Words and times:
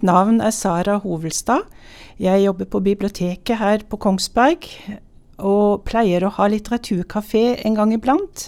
Mitt 0.00 0.08
navn 0.08 0.38
er 0.40 0.50
Sara 0.50 0.94
Hovelstad. 0.96 1.66
Jeg 2.16 2.40
jobber 2.46 2.64
på 2.64 2.80
biblioteket 2.80 3.58
her 3.60 3.82
på 3.84 3.98
Kongsberg, 4.00 4.64
og 5.36 5.82
pleier 5.84 6.24
å 6.24 6.30
ha 6.38 6.46
litteraturkafé 6.48 7.60
en 7.68 7.76
gang 7.76 7.92
iblant. 7.92 8.46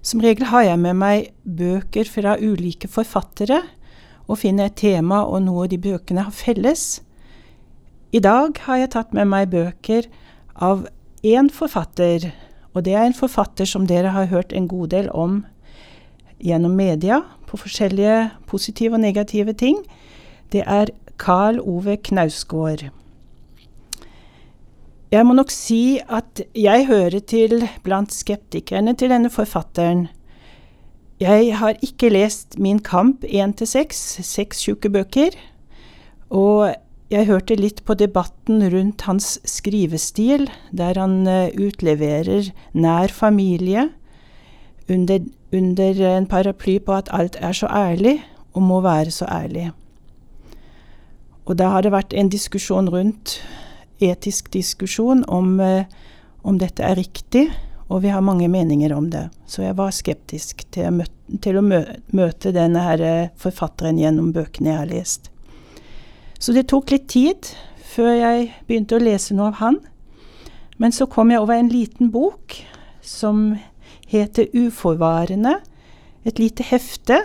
Som 0.00 0.24
regel 0.24 0.48
har 0.48 0.64
jeg 0.64 0.80
med 0.80 0.96
meg 0.96 1.28
bøker 1.44 2.08
fra 2.08 2.38
ulike 2.40 2.88
forfattere, 2.88 3.60
og 4.24 4.40
finner 4.40 4.70
et 4.70 4.78
tema 4.80 5.20
og 5.20 5.44
noe 5.44 5.68
de 5.68 5.76
bøkene 5.76 6.24
har 6.24 6.32
felles. 6.32 7.02
I 8.16 8.24
dag 8.24 8.56
har 8.64 8.80
jeg 8.80 8.94
tatt 8.96 9.12
med 9.12 9.28
meg 9.28 9.52
bøker 9.52 10.08
av 10.56 10.88
én 11.20 11.52
forfatter, 11.52 12.30
og 12.72 12.88
det 12.88 12.96
er 12.96 13.04
en 13.04 13.20
forfatter 13.20 13.68
som 13.68 13.84
dere 13.84 14.16
har 14.16 14.32
hørt 14.32 14.56
en 14.56 14.70
god 14.70 14.96
del 14.96 15.12
om 15.12 15.42
gjennom 16.40 16.72
media, 16.72 17.20
på 17.44 17.60
forskjellige 17.60 18.30
positive 18.48 18.96
og 18.96 19.04
negative 19.04 19.52
ting. 19.52 19.76
Det 20.52 20.64
er 20.66 20.90
Karl 21.18 21.60
Ove 21.60 21.96
Knausgård. 21.96 22.88
Jeg 25.10 25.26
må 25.26 25.34
nok 25.34 25.50
si 25.50 25.98
at 26.06 26.42
jeg 26.54 26.86
hører 26.86 27.18
til 27.26 27.64
blant 27.82 28.14
skeptikerne 28.14 28.94
til 28.94 29.10
denne 29.10 29.30
forfatteren. 29.30 30.08
Jeg 31.20 31.56
har 31.58 31.74
ikke 31.82 32.12
lest 32.14 32.58
Min 32.58 32.78
kamp 32.78 33.24
1-6, 33.26 34.22
seks 34.22 34.62
tjukke 34.64 34.90
bøker, 34.90 35.34
og 36.30 36.70
jeg 37.10 37.26
hørte 37.26 37.58
litt 37.58 37.82
på 37.84 37.96
debatten 37.98 38.62
rundt 38.70 39.02
hans 39.08 39.40
skrivestil, 39.44 40.46
der 40.70 40.94
han 40.98 41.26
uh, 41.26 41.50
utleverer 41.58 42.52
nær 42.72 43.10
familie 43.10 43.88
under, 44.90 45.26
under 45.52 46.02
en 46.14 46.30
paraply 46.30 46.78
på 46.78 46.94
at 47.02 47.10
alt 47.12 47.36
er 47.40 47.52
så 47.52 47.66
ærlig, 47.66 48.20
og 48.54 48.62
må 48.62 48.80
være 48.80 49.10
så 49.10 49.26
ærlig. 49.26 49.70
Og 51.50 51.56
da 51.58 51.72
har 51.72 51.82
det 51.82 51.90
vært 51.90 52.14
en 52.14 52.30
diskusjon 52.30 52.86
rundt 52.94 53.40
etisk 54.00 54.52
diskusjon 54.54 55.24
om, 55.26 55.58
eh, 55.60 55.84
om 56.46 56.58
dette 56.58 56.84
er 56.86 56.94
riktig, 56.94 57.50
og 57.90 58.02
vi 58.02 58.08
har 58.08 58.22
mange 58.22 58.48
meninger 58.48 58.94
om 58.94 59.10
det. 59.10 59.30
Så 59.46 59.62
jeg 59.62 59.76
var 59.76 59.90
skeptisk 59.90 60.62
til, 60.70 60.86
å 60.86 60.94
møte, 60.94 61.40
til 61.42 61.58
å 61.58 61.62
møte 61.66 62.52
denne 62.54 62.84
her 62.86 63.00
eh, 63.02 63.28
forfatteren 63.36 63.98
gjennom 63.98 64.30
bøkene 64.32 64.70
jeg 64.70 64.78
har 64.78 64.86
lest. 64.86 65.30
Så 66.38 66.54
det 66.54 66.68
tok 66.70 66.92
litt 66.94 67.08
tid 67.08 67.50
før 67.82 68.14
jeg 68.14 68.52
begynte 68.68 68.96
å 68.96 69.02
lese 69.02 69.34
noe 69.34 69.50
av 69.50 69.58
han. 69.58 69.80
Men 70.78 70.94
så 70.94 71.08
kom 71.10 71.32
jeg 71.34 71.42
over 71.42 71.58
en 71.58 71.68
liten 71.68 72.12
bok 72.14 72.62
som 73.02 73.58
heter 74.06 74.46
Uforvarende. 74.54 75.58
Et 76.24 76.38
lite 76.38 76.62
hefte 76.62 77.24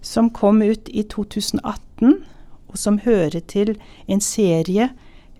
som 0.00 0.30
kom 0.30 0.62
ut 0.62 0.88
i 0.88 1.04
2018, 1.04 2.24
og 2.68 2.78
som 2.80 3.00
hører 3.04 3.40
til 3.46 3.74
en 4.06 4.20
serie 4.20 4.90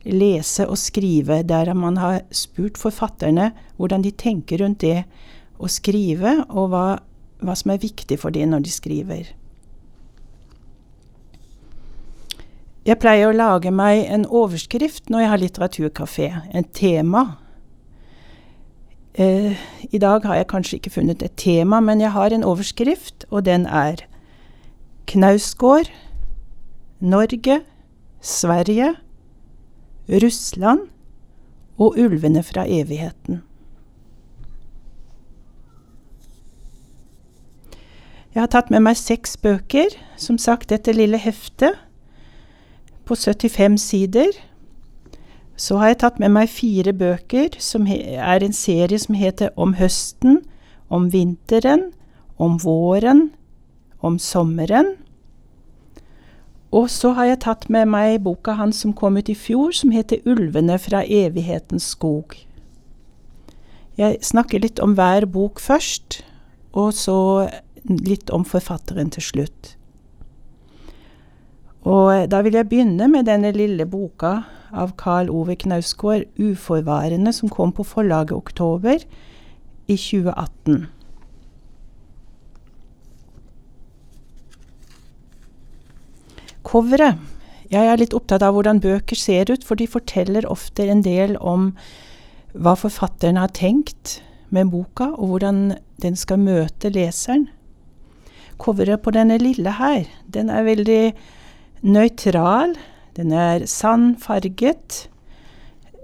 lese 0.06 0.66
og 0.68 0.78
skrive, 0.78 1.42
der 1.42 1.72
man 1.74 1.96
har 1.96 2.20
spurt 2.30 2.78
forfatterne 2.78 3.50
hvordan 3.76 4.04
de 4.04 4.10
tenker 4.10 4.62
rundt 4.62 4.80
det 4.80 5.04
å 5.58 5.68
skrive, 5.72 6.44
og 6.48 6.70
hva, 6.70 6.84
hva 7.42 7.56
som 7.56 7.72
er 7.72 7.82
viktig 7.82 8.18
for 8.20 8.34
dem 8.34 8.52
når 8.52 8.66
de 8.66 8.72
skriver. 8.72 9.32
Jeg 12.86 13.00
pleier 13.02 13.32
å 13.32 13.34
lage 13.34 13.72
meg 13.74 14.04
en 14.14 14.28
overskrift 14.30 15.10
når 15.10 15.24
jeg 15.24 15.30
har 15.32 15.42
litteraturkafé, 15.42 16.28
en 16.54 16.68
tema. 16.70 17.24
Eh, 19.18 19.56
I 19.90 19.98
dag 19.98 20.22
har 20.28 20.38
jeg 20.38 20.50
kanskje 20.52 20.78
ikke 20.78 20.92
funnet 21.00 21.24
et 21.24 21.34
tema, 21.40 21.80
men 21.80 22.04
jeg 22.04 22.14
har 22.14 22.30
en 22.30 22.46
overskrift, 22.46 23.26
og 23.30 23.48
den 23.48 23.66
er 23.66 24.04
Knausgård, 25.10 25.90
Norge, 27.00 27.60
Sverige, 28.20 28.94
Russland 30.08 30.80
og 31.78 31.98
ulvene 31.98 32.42
fra 32.42 32.64
evigheten. 32.68 33.42
Jeg 38.34 38.42
har 38.42 38.48
tatt 38.52 38.70
med 38.72 38.84
meg 38.84 38.96
seks 38.96 39.36
bøker, 39.40 39.92
som 40.16 40.38
sagt 40.40 40.68
dette 40.72 40.92
lille 40.92 41.20
heftet 41.20 41.76
på 43.04 43.16
75 43.16 43.80
sider. 43.80 44.32
Så 45.56 45.76
har 45.80 45.92
jeg 45.92 46.00
tatt 46.00 46.18
med 46.20 46.32
meg 46.32 46.52
fire 46.52 46.92
bøker, 46.92 47.56
som 47.60 47.86
er 47.88 48.44
en 48.44 48.56
serie 48.56 48.98
som 49.00 49.16
heter 49.16 49.52
Om 49.56 49.74
høsten, 49.80 50.42
om 50.88 51.12
vinteren, 51.12 51.90
om 52.36 52.56
våren, 52.60 53.30
om 54.00 54.18
sommeren 54.18 54.96
og 56.74 56.90
så 56.90 57.12
har 57.16 57.24
jeg 57.30 57.42
tatt 57.44 57.68
med 57.70 57.88
meg 57.88 58.22
boka 58.24 58.56
hans 58.58 58.80
som 58.82 58.94
kom 58.96 59.16
ut 59.16 59.28
i 59.30 59.34
fjor, 59.38 59.70
som 59.72 59.90
heter 59.90 60.18
'Ulvene 60.26 60.78
fra 60.78 61.04
evighetens 61.06 61.94
skog'. 61.94 62.46
Jeg 63.96 64.18
snakker 64.20 64.60
litt 64.60 64.80
om 64.80 64.94
hver 64.94 65.26
bok 65.26 65.60
først, 65.60 66.24
og 66.72 66.92
så 66.92 67.48
litt 67.88 68.30
om 68.30 68.44
forfatteren 68.44 69.10
til 69.10 69.22
slutt. 69.22 69.76
Og 71.86 72.30
da 72.30 72.42
vil 72.42 72.52
jeg 72.58 72.68
begynne 72.68 73.08
med 73.08 73.28
denne 73.28 73.52
lille 73.54 73.86
boka 73.86 74.42
av 74.72 74.96
Karl 74.98 75.30
Ove 75.30 75.54
Knausgård, 75.54 76.24
'Uforvarende', 76.36 77.32
som 77.32 77.48
kom 77.48 77.72
på 77.72 77.82
forlaget 77.82 78.32
Oktober 78.32 78.98
i 79.88 79.96
2018. 79.96 80.86
Coveret. 86.76 87.16
Jeg 87.72 87.88
er 87.88 87.96
litt 87.96 88.12
opptatt 88.12 88.42
av 88.44 88.52
hvordan 88.52 88.82
bøker 88.84 89.16
ser 89.16 89.48
ut, 89.48 89.62
for 89.64 89.80
de 89.80 89.86
forteller 89.88 90.44
ofte 90.44 90.84
en 90.84 91.00
del 91.00 91.38
om 91.40 91.70
hva 92.52 92.74
forfatteren 92.76 93.38
har 93.40 93.54
tenkt 93.56 94.18
med 94.52 94.68
boka, 94.74 95.06
og 95.16 95.30
hvordan 95.30 95.60
den 96.04 96.18
skal 96.20 96.42
møte 96.42 96.90
leseren. 96.92 97.46
Coveret 98.60 99.00
på 99.00 99.14
denne 99.16 99.38
lille 99.40 99.72
her, 99.78 100.04
den 100.28 100.52
er 100.52 100.66
veldig 100.68 101.00
nøytral. 101.96 102.76
Den 103.16 103.32
er 103.32 103.64
sandfarget. 103.64 105.06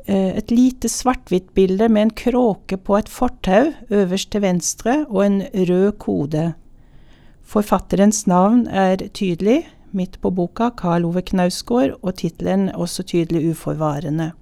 Eh, 0.06 0.32
et 0.40 0.56
lite 0.56 0.88
svart-hvitt-bilde 0.88 1.90
med 1.92 2.06
en 2.06 2.14
kråke 2.22 2.80
på 2.80 2.96
et 2.96 3.12
fortau 3.12 3.74
øverst 3.92 4.32
til 4.32 4.46
venstre, 4.48 5.02
og 5.12 5.20
en 5.26 5.38
rød 5.52 5.92
kode. 6.00 6.48
Forfatterens 7.44 8.24
navn 8.24 8.64
er 8.72 9.04
tydelig 9.12 9.66
midt 9.96 10.20
på 10.20 10.30
boka, 10.34 10.70
Karl 10.76 11.04
Ove 11.08 11.22
Knausgård, 11.22 11.96
og 12.02 12.16
tittelen 12.20 12.70
også 12.74 13.04
tydelig 13.06 13.52
uforvarende. 13.52 14.32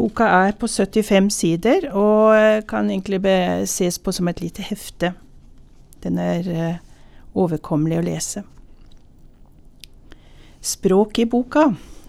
Boka 0.00 0.24
er 0.46 0.54
på 0.56 0.68
75 0.70 1.34
sider 1.34 1.90
og 1.92 2.64
kan 2.70 2.88
egentlig 2.88 3.20
ses 3.68 3.98
på 4.00 4.14
som 4.16 4.30
et 4.30 4.40
lite 4.40 4.64
hefte. 4.64 5.12
Den 6.00 6.16
er 6.16 6.46
uh, 6.48 6.78
overkommelig 7.36 7.98
å 8.00 8.06
lese. 8.06 8.42
Språk 10.64 11.20
i 11.20 11.26
boka? 11.28 11.66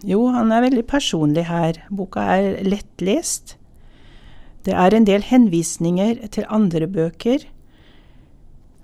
Jo, 0.08 0.24
han 0.32 0.54
er 0.56 0.64
veldig 0.64 0.86
personlig 0.88 1.44
her. 1.50 1.82
Boka 1.92 2.24
er 2.38 2.62
lettlest. 2.64 3.58
Det 4.64 4.74
er 4.78 4.96
en 4.96 5.08
del 5.08 5.26
henvisninger 5.28 6.28
til 6.32 6.48
andre 6.48 6.88
bøker 6.88 7.44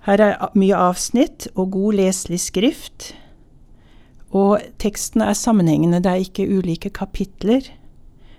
her 0.08 0.22
er 0.24 0.54
mye 0.56 0.76
avsnitt 0.76 1.50
og 1.54 1.74
god 1.74 1.98
leselig 1.98 2.40
skrift. 2.46 3.10
Og 4.32 4.62
teksten 4.80 5.20
er 5.24 5.36
sammenhengende, 5.36 6.00
det 6.00 6.10
er 6.10 6.24
ikke 6.24 6.48
ulike 6.48 6.90
kapitler. 6.90 7.68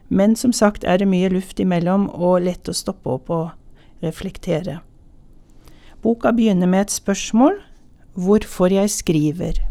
Men 0.10 0.36
som 0.36 0.54
sagt 0.54 0.84
er 0.84 0.98
det 0.98 1.10
mye 1.10 1.30
luft 1.30 1.62
imellom 1.62 2.08
og 2.10 2.42
lett 2.48 2.70
å 2.70 2.74
stoppe 2.74 3.14
opp 3.14 3.30
og 3.30 4.02
reflektere. 4.02 4.80
Boka 6.02 6.32
begynner 6.34 6.70
med 6.70 6.88
et 6.88 6.96
spørsmål 6.96 7.60
hvorfor 8.18 8.74
jeg 8.74 8.90
skriver. 8.90 9.62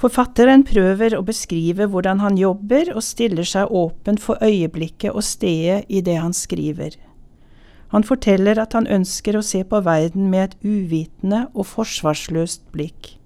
Forfatteren 0.00 0.62
prøver 0.64 1.12
å 1.12 1.24
beskrive 1.26 1.84
hvordan 1.92 2.22
han 2.22 2.38
jobber 2.40 2.88
og 2.94 3.04
stiller 3.04 3.44
seg 3.44 3.68
åpen 3.68 4.16
for 4.16 4.40
øyeblikket 4.40 5.12
og 5.12 5.26
stedet 5.26 5.84
i 5.92 6.00
det 6.00 6.16
han 6.16 6.32
skriver. 6.32 6.96
Han 7.92 8.06
forteller 8.06 8.56
at 8.62 8.72
han 8.72 8.88
ønsker 8.88 9.36
å 9.36 9.44
se 9.44 9.60
på 9.66 9.82
verden 9.84 10.30
med 10.32 10.46
et 10.46 10.56
uvitende 10.64 11.42
og 11.52 11.68
forsvarsløst 11.74 12.64
blikk. 12.72 13.18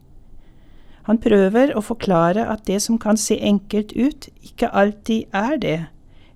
Han 1.06 1.20
prøver 1.22 1.76
å 1.76 1.84
forklare 1.84 2.48
at 2.48 2.64
det 2.66 2.80
som 2.82 2.98
kan 2.98 3.20
se 3.20 3.36
enkelt 3.38 3.92
ut, 3.92 4.30
ikke 4.42 4.72
alltid 4.72 5.30
er 5.36 5.58
det, 5.60 5.80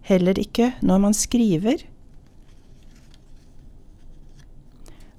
heller 0.06 0.38
ikke 0.38 0.74
når 0.84 1.06
man 1.08 1.16
skriver. 1.16 1.82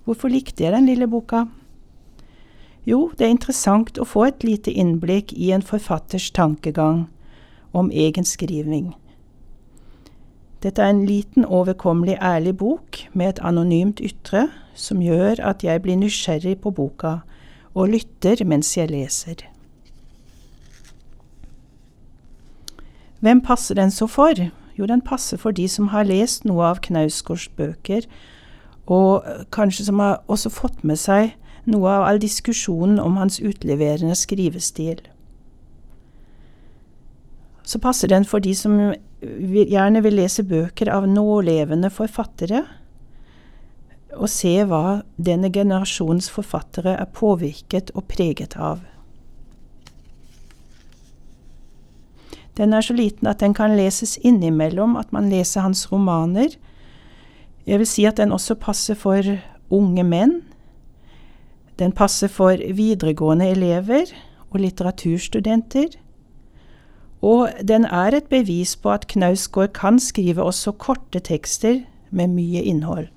Hvorfor 0.06 0.32
likte 0.32 0.64
jeg 0.64 0.78
den 0.78 0.88
lille 0.88 1.10
boka? 1.10 1.50
Jo, 2.86 3.12
det 3.18 3.26
er 3.26 3.34
interessant 3.34 4.00
å 4.00 4.08
få 4.08 4.30
et 4.30 4.44
lite 4.44 4.72
innblikk 4.72 5.34
i 5.36 5.52
en 5.52 5.66
forfatters 5.66 6.30
tankegang 6.32 7.08
om 7.74 7.92
egen 7.92 8.26
skriving. 8.26 8.94
Dette 10.64 10.84
er 10.84 10.92
en 10.92 11.06
liten, 11.06 11.46
overkommelig, 11.46 12.18
ærlig 12.22 12.58
bok 12.58 12.98
med 13.14 13.30
et 13.30 13.40
anonymt 13.44 14.02
ytre 14.04 14.50
som 14.76 15.02
gjør 15.02 15.40
at 15.44 15.64
jeg 15.64 15.82
blir 15.82 15.96
nysgjerrig 16.00 16.58
på 16.60 16.72
boka 16.76 17.20
og 17.74 17.94
lytter 17.94 18.44
mens 18.46 18.74
jeg 18.78 18.92
leser. 18.92 19.46
Hvem 23.20 23.42
passer 23.42 23.76
den 23.76 23.92
så 23.92 24.08
for? 24.08 24.36
Jo, 24.80 24.86
den 24.86 25.02
passer 25.02 25.38
for 25.38 25.52
de 25.52 25.68
som 25.68 25.92
har 25.92 26.08
lest 26.08 26.46
noe 26.48 26.64
av 26.72 26.80
Knausgårds 26.84 27.50
bøker, 27.56 28.06
og 28.88 29.24
kanskje 29.52 29.86
som 29.86 30.00
har 30.00 30.22
også 30.28 30.50
fått 30.50 30.84
med 30.88 31.00
seg 31.00 31.36
noe 31.66 31.92
av 32.00 32.08
all 32.08 32.20
diskusjonen 32.22 33.00
om 33.00 33.18
hans 33.20 33.40
utleverende 33.40 34.16
skrivestil. 34.16 35.02
Så 37.64 37.80
passer 37.80 38.10
den 38.10 38.26
for 38.26 38.42
de 38.42 38.56
som 38.58 38.78
gjerne 39.22 40.02
vil 40.02 40.18
lese 40.22 40.46
bøker 40.48 40.90
av 40.94 41.08
nålevende 41.10 41.92
forfattere, 41.94 42.64
og 44.18 44.30
se 44.32 44.56
hva 44.66 45.02
denne 45.22 45.52
generasjons 45.54 46.32
forfattere 46.34 46.96
er 46.98 47.12
påvirket 47.14 47.92
og 47.94 48.08
preget 48.10 48.56
av. 48.58 48.82
Den 52.58 52.74
er 52.74 52.84
så 52.84 52.94
liten 52.94 53.30
at 53.30 53.40
den 53.40 53.54
kan 53.56 53.78
leses 53.78 54.18
innimellom 54.18 54.98
at 55.00 55.14
man 55.16 55.30
leser 55.32 55.64
hans 55.64 55.86
romaner. 55.92 56.58
Jeg 57.64 57.80
vil 57.80 57.88
si 57.88 58.04
at 58.10 58.18
den 58.20 58.34
også 58.36 58.58
passer 58.60 58.98
for 59.00 59.24
unge 59.70 60.04
menn. 60.04 60.42
Den 61.80 61.94
passer 61.96 62.28
for 62.28 62.60
videregående 62.76 63.48
elever 63.54 64.12
og 64.50 64.60
litteraturstudenter. 64.60 65.96
Og 67.24 67.50
den 67.64 67.86
er 67.86 68.16
et 68.16 68.28
bevis 68.32 68.76
på 68.80 68.92
at 68.92 69.08
Knausgård 69.12 69.72
kan 69.76 70.00
skrive 70.00 70.44
også 70.44 70.72
korte 70.72 71.20
tekster 71.20 71.82
med 72.12 72.36
mye 72.36 72.64
innhold. 72.64 73.08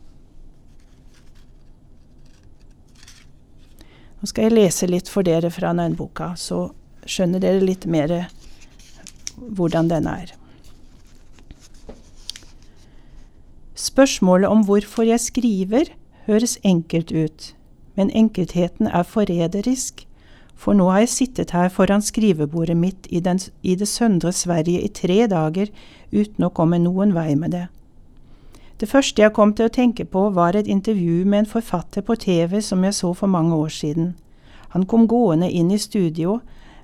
Nå 4.21 4.29
skal 4.31 4.47
jeg 4.47 4.55
lese 4.55 4.87
litt 4.87 5.09
for 5.11 5.27
dere 5.27 5.51
fra 5.51 5.73
Nøgnboka, 5.75 6.35
så 6.39 6.69
skjønner 7.11 7.43
dere 7.43 7.63
litt 7.65 7.89
mer 7.91 8.29
hvordan 9.35 9.91
den 9.91 10.07
er. 10.07 10.31
Spørsmålet 13.75 14.47
om 14.47 14.63
hvorfor 14.63 15.03
jeg 15.09 15.19
skriver, 15.25 15.91
høres 16.29 16.55
enkelt 16.63 17.11
ut, 17.11 17.49
men 17.95 18.11
enkeltheten 18.11 18.87
er 18.87 19.03
forræderisk, 19.03 20.07
for 20.55 20.73
nå 20.73 20.89
har 20.91 21.03
jeg 21.03 21.09
sittet 21.09 21.51
her 21.51 21.69
foran 21.69 22.03
skrivebordet 22.03 22.77
mitt 22.77 23.07
i, 23.11 23.21
den, 23.21 23.41
i 23.63 23.75
det 23.75 23.89
søndre 23.89 24.33
Sverige 24.33 24.81
i 24.81 24.89
tre 24.89 25.27
dager 25.27 25.73
uten 26.13 26.45
å 26.47 26.53
komme 26.55 26.79
noen 26.79 27.15
vei 27.15 27.35
med 27.35 27.51
det. 27.51 27.67
Det 28.81 28.89
første 28.89 29.23
jeg 29.23 29.35
kom 29.35 29.53
til 29.55 29.69
å 29.69 29.75
tenke 29.75 30.05
på, 30.05 30.29
var 30.31 30.57
et 30.59 30.67
intervju 30.67 31.25
med 31.25 31.39
en 31.39 31.51
forfatter 31.51 32.03
på 32.03 32.17
TV 32.19 32.61
som 32.63 32.85
jeg 32.85 32.95
så 32.95 33.13
for 33.15 33.31
mange 33.31 33.55
år 33.55 33.69
siden. 33.71 34.15
Han 34.75 34.87
kom 34.87 35.07
gående 35.09 35.51
inn 35.51 35.71
i 35.71 35.79
studio 35.79 36.41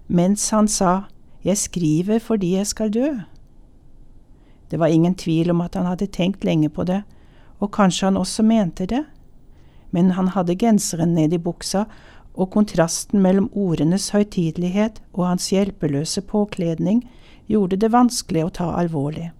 mens 0.07 0.51
han 0.51 0.69
sa 0.69 1.09
jeg 1.45 1.59
skriver 1.59 2.19
fordi 2.19 2.55
jeg 2.57 2.67
skal 2.67 2.93
dø. 2.93 3.09
Det 4.71 4.79
var 4.79 4.93
ingen 4.93 5.15
tvil 5.15 5.51
om 5.51 5.61
at 5.61 5.75
han 5.75 5.87
hadde 5.87 6.07
tenkt 6.07 6.45
lenge 6.45 6.69
på 6.69 6.85
det, 6.85 7.03
og 7.59 7.73
kanskje 7.73 8.07
han 8.07 8.17
også 8.17 8.43
mente 8.43 8.87
det, 8.87 9.05
men 9.91 10.13
han 10.17 10.33
hadde 10.35 10.57
genseren 10.59 11.15
ned 11.17 11.33
i 11.33 11.41
buksa, 11.43 11.87
og 12.39 12.53
kontrasten 12.55 13.23
mellom 13.23 13.49
ordenes 13.53 14.11
høytidelighet 14.15 15.01
og 15.13 15.25
hans 15.27 15.49
hjelpeløse 15.51 16.23
påkledning 16.23 17.03
gjorde 17.51 17.81
det 17.83 17.91
vanskelig 17.91 18.45
å 18.45 18.55
ta 18.61 18.69
alvorlig. 18.79 19.33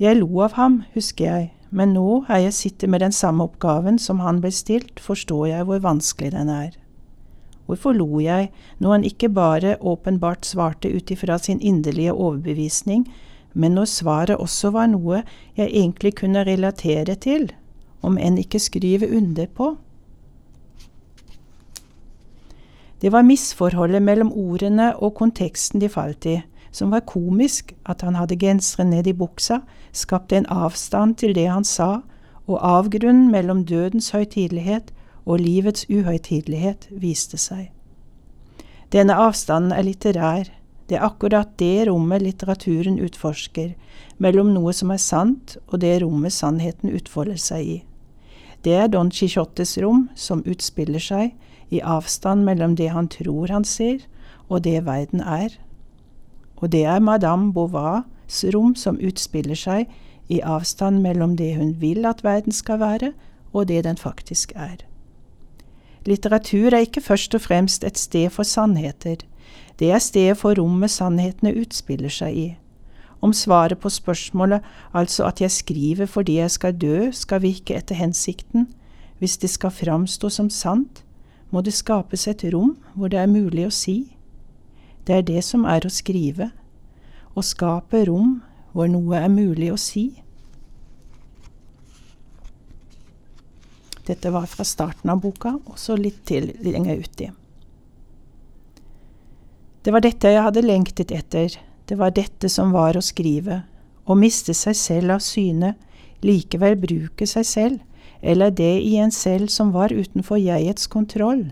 Jeg 0.00 0.18
lo 0.20 0.42
av 0.44 0.56
ham, 0.56 0.82
husker 0.94 1.24
jeg, 1.24 1.48
men 1.70 1.94
nå 1.94 2.24
er 2.28 2.46
jeg 2.46 2.56
sitter 2.56 2.90
med 2.90 3.04
den 3.04 3.14
samme 3.14 3.46
oppgaven 3.46 3.98
som 4.00 4.20
han 4.24 4.40
ble 4.42 4.50
stilt, 4.52 5.00
forstår 5.00 5.46
jeg 5.52 5.66
hvor 5.68 5.82
vanskelig 5.84 6.32
den 6.34 6.50
er. 6.52 6.70
Hvorfor 7.70 7.94
lo 7.94 8.18
jeg 8.18 8.48
når 8.82 8.94
han 8.96 9.04
ikke 9.06 9.30
bare 9.30 9.76
åpenbart 9.78 10.48
svarte 10.48 10.90
ut 10.90 11.12
ifra 11.14 11.38
sin 11.38 11.60
inderlige 11.60 12.12
overbevisning, 12.12 13.04
men 13.52 13.76
når 13.78 13.90
svaret 13.92 14.42
også 14.42 14.72
var 14.74 14.90
noe 14.90 15.22
jeg 15.58 15.70
egentlig 15.70 16.16
kunne 16.18 16.42
relatere 16.46 17.14
til, 17.14 17.50
om 18.02 18.18
enn 18.18 18.38
ikke 18.40 18.60
skrive 18.62 19.08
under 19.16 19.46
på? 19.46 19.74
Det 23.00 23.12
var 23.12 23.24
misforholdet 23.24 24.02
mellom 24.02 24.32
ordene 24.32 24.92
og 24.96 25.14
konteksten 25.16 25.80
de 25.80 25.88
falt 25.88 26.26
i, 26.28 26.40
som 26.70 26.92
var 26.92 27.06
komisk, 27.08 27.72
at 27.88 28.04
han 28.04 28.14
hadde 28.14 28.36
genseren 28.36 28.92
ned 28.92 29.08
i 29.08 29.16
buksa, 29.16 29.62
skapte 29.92 30.36
en 30.36 30.48
avstand 30.52 31.16
til 31.16 31.34
det 31.34 31.48
han 31.48 31.64
sa, 31.64 32.02
og 32.46 32.60
avgrunnen 32.60 33.30
mellom 33.32 33.64
dødens 33.64 34.10
høytidelighet 34.10 34.92
og 35.24 35.40
livets 35.40 35.86
uhøytidelighet 35.90 36.88
viste 36.90 37.38
seg. 37.40 37.70
Denne 38.92 39.14
avstanden 39.14 39.72
er 39.72 39.86
litterær, 39.86 40.50
det 40.90 40.98
er 40.98 41.06
akkurat 41.06 41.52
det 41.62 41.86
rommet 41.86 42.22
litteraturen 42.22 42.98
utforsker, 43.00 43.76
mellom 44.18 44.50
noe 44.52 44.74
som 44.74 44.90
er 44.90 44.98
sant 44.98 45.56
og 45.68 45.80
det 45.84 46.00
rommet 46.02 46.34
sannheten 46.34 46.90
utfolder 46.90 47.38
seg 47.38 47.62
i. 47.62 47.78
Det 48.64 48.74
er 48.76 48.90
Don 48.92 49.10
Quijotes 49.10 49.78
rom, 49.80 50.08
som 50.14 50.44
utspiller 50.44 51.00
seg 51.00 51.32
i 51.70 51.80
avstand 51.80 52.44
mellom 52.44 52.76
det 52.76 52.90
han 52.92 53.08
tror 53.08 53.48
han 53.48 53.64
ser, 53.64 54.04
og 54.48 54.64
det 54.64 54.84
verden 54.84 55.20
er. 55.20 55.56
Og 56.60 56.72
det 56.72 56.84
er 56.84 57.00
Madame 57.00 57.52
Bouvars 57.52 58.44
rom, 58.54 58.74
som 58.76 59.00
utspiller 59.00 59.56
seg 59.56 59.88
i 60.28 60.42
avstand 60.44 61.00
mellom 61.00 61.36
det 61.36 61.54
hun 61.56 61.74
vil 61.80 62.04
at 62.06 62.24
verden 62.24 62.52
skal 62.52 62.80
være, 62.80 63.12
og 63.52 63.68
det 63.68 63.84
den 63.84 63.96
faktisk 63.96 64.52
er. 64.54 64.84
Litteratur 66.06 66.74
er 66.74 66.84
ikke 66.86 67.00
først 67.00 67.34
og 67.34 67.40
fremst 67.40 67.84
et 67.84 67.98
sted 67.98 68.30
for 68.30 68.42
sannheter, 68.42 69.16
det 69.80 69.90
er 69.90 69.98
stedet 69.98 70.36
for 70.36 70.54
rommet 70.54 70.92
sannhetene 70.92 71.54
utspiller 71.56 72.12
seg 72.12 72.36
i. 72.36 72.48
Om 73.20 73.32
svaret 73.32 73.78
på 73.78 73.88
spørsmålet, 73.88 74.60
altså 74.92 75.26
at 75.28 75.40
jeg 75.40 75.50
skriver 75.50 76.06
fordi 76.06 76.38
jeg 76.38 76.50
skal 76.50 76.76
dø, 76.76 77.10
skal 77.12 77.42
virke 77.42 77.76
etter 77.76 77.94
hensikten, 77.94 78.68
hvis 79.18 79.36
det 79.36 79.50
skal 79.50 79.70
framstå 79.70 80.28
som 80.28 80.48
sant, 80.50 81.04
må 81.50 81.60
det 81.60 81.74
skapes 81.74 82.28
et 82.28 82.44
rom 82.54 82.76
hvor 82.94 83.10
det 83.12 83.20
er 83.20 83.28
mulig 83.28 83.66
å 83.66 83.74
si. 83.74 84.16
Det 85.06 85.14
er 85.18 85.26
det 85.26 85.44
som 85.44 85.66
er 85.68 85.84
å 85.84 85.92
skrive, 85.92 86.50
å 87.34 87.44
skape 87.44 88.06
rom 88.08 88.38
hvor 88.72 88.88
noe 88.88 89.18
er 89.18 89.28
mulig 89.28 89.72
å 89.72 89.78
si. 89.80 90.22
Dette 94.06 94.32
var 94.32 94.48
fra 94.50 94.64
starten 94.64 95.10
av 95.12 95.20
boka, 95.22 95.58
og 95.66 95.76
så 95.78 95.94
litt 95.98 96.24
til 96.26 96.50
lenger 96.64 97.02
uti. 97.04 97.28
Det 99.84 99.92
var 99.94 100.02
dette 100.04 100.32
jeg 100.32 100.44
hadde 100.44 100.64
lengtet 100.64 101.12
etter, 101.14 101.54
det 101.90 101.96
var 101.98 102.12
dette 102.14 102.46
som 102.48 102.70
var 102.70 102.94
å 102.94 103.02
skrive, 103.02 103.64
å 104.06 104.14
miste 104.14 104.54
seg 104.54 104.76
selv 104.78 105.16
av 105.16 105.22
syne, 105.26 105.72
likevel 106.22 106.76
bruke 106.78 107.26
seg 107.26 107.46
selv, 107.48 107.80
eller 108.22 108.54
det 108.54 108.76
i 108.86 108.92
en 109.02 109.10
selv 109.10 109.50
som 109.50 109.72
var 109.74 109.90
utenfor 109.90 110.38
jegets 110.38 110.86
kontroll, 110.86 111.48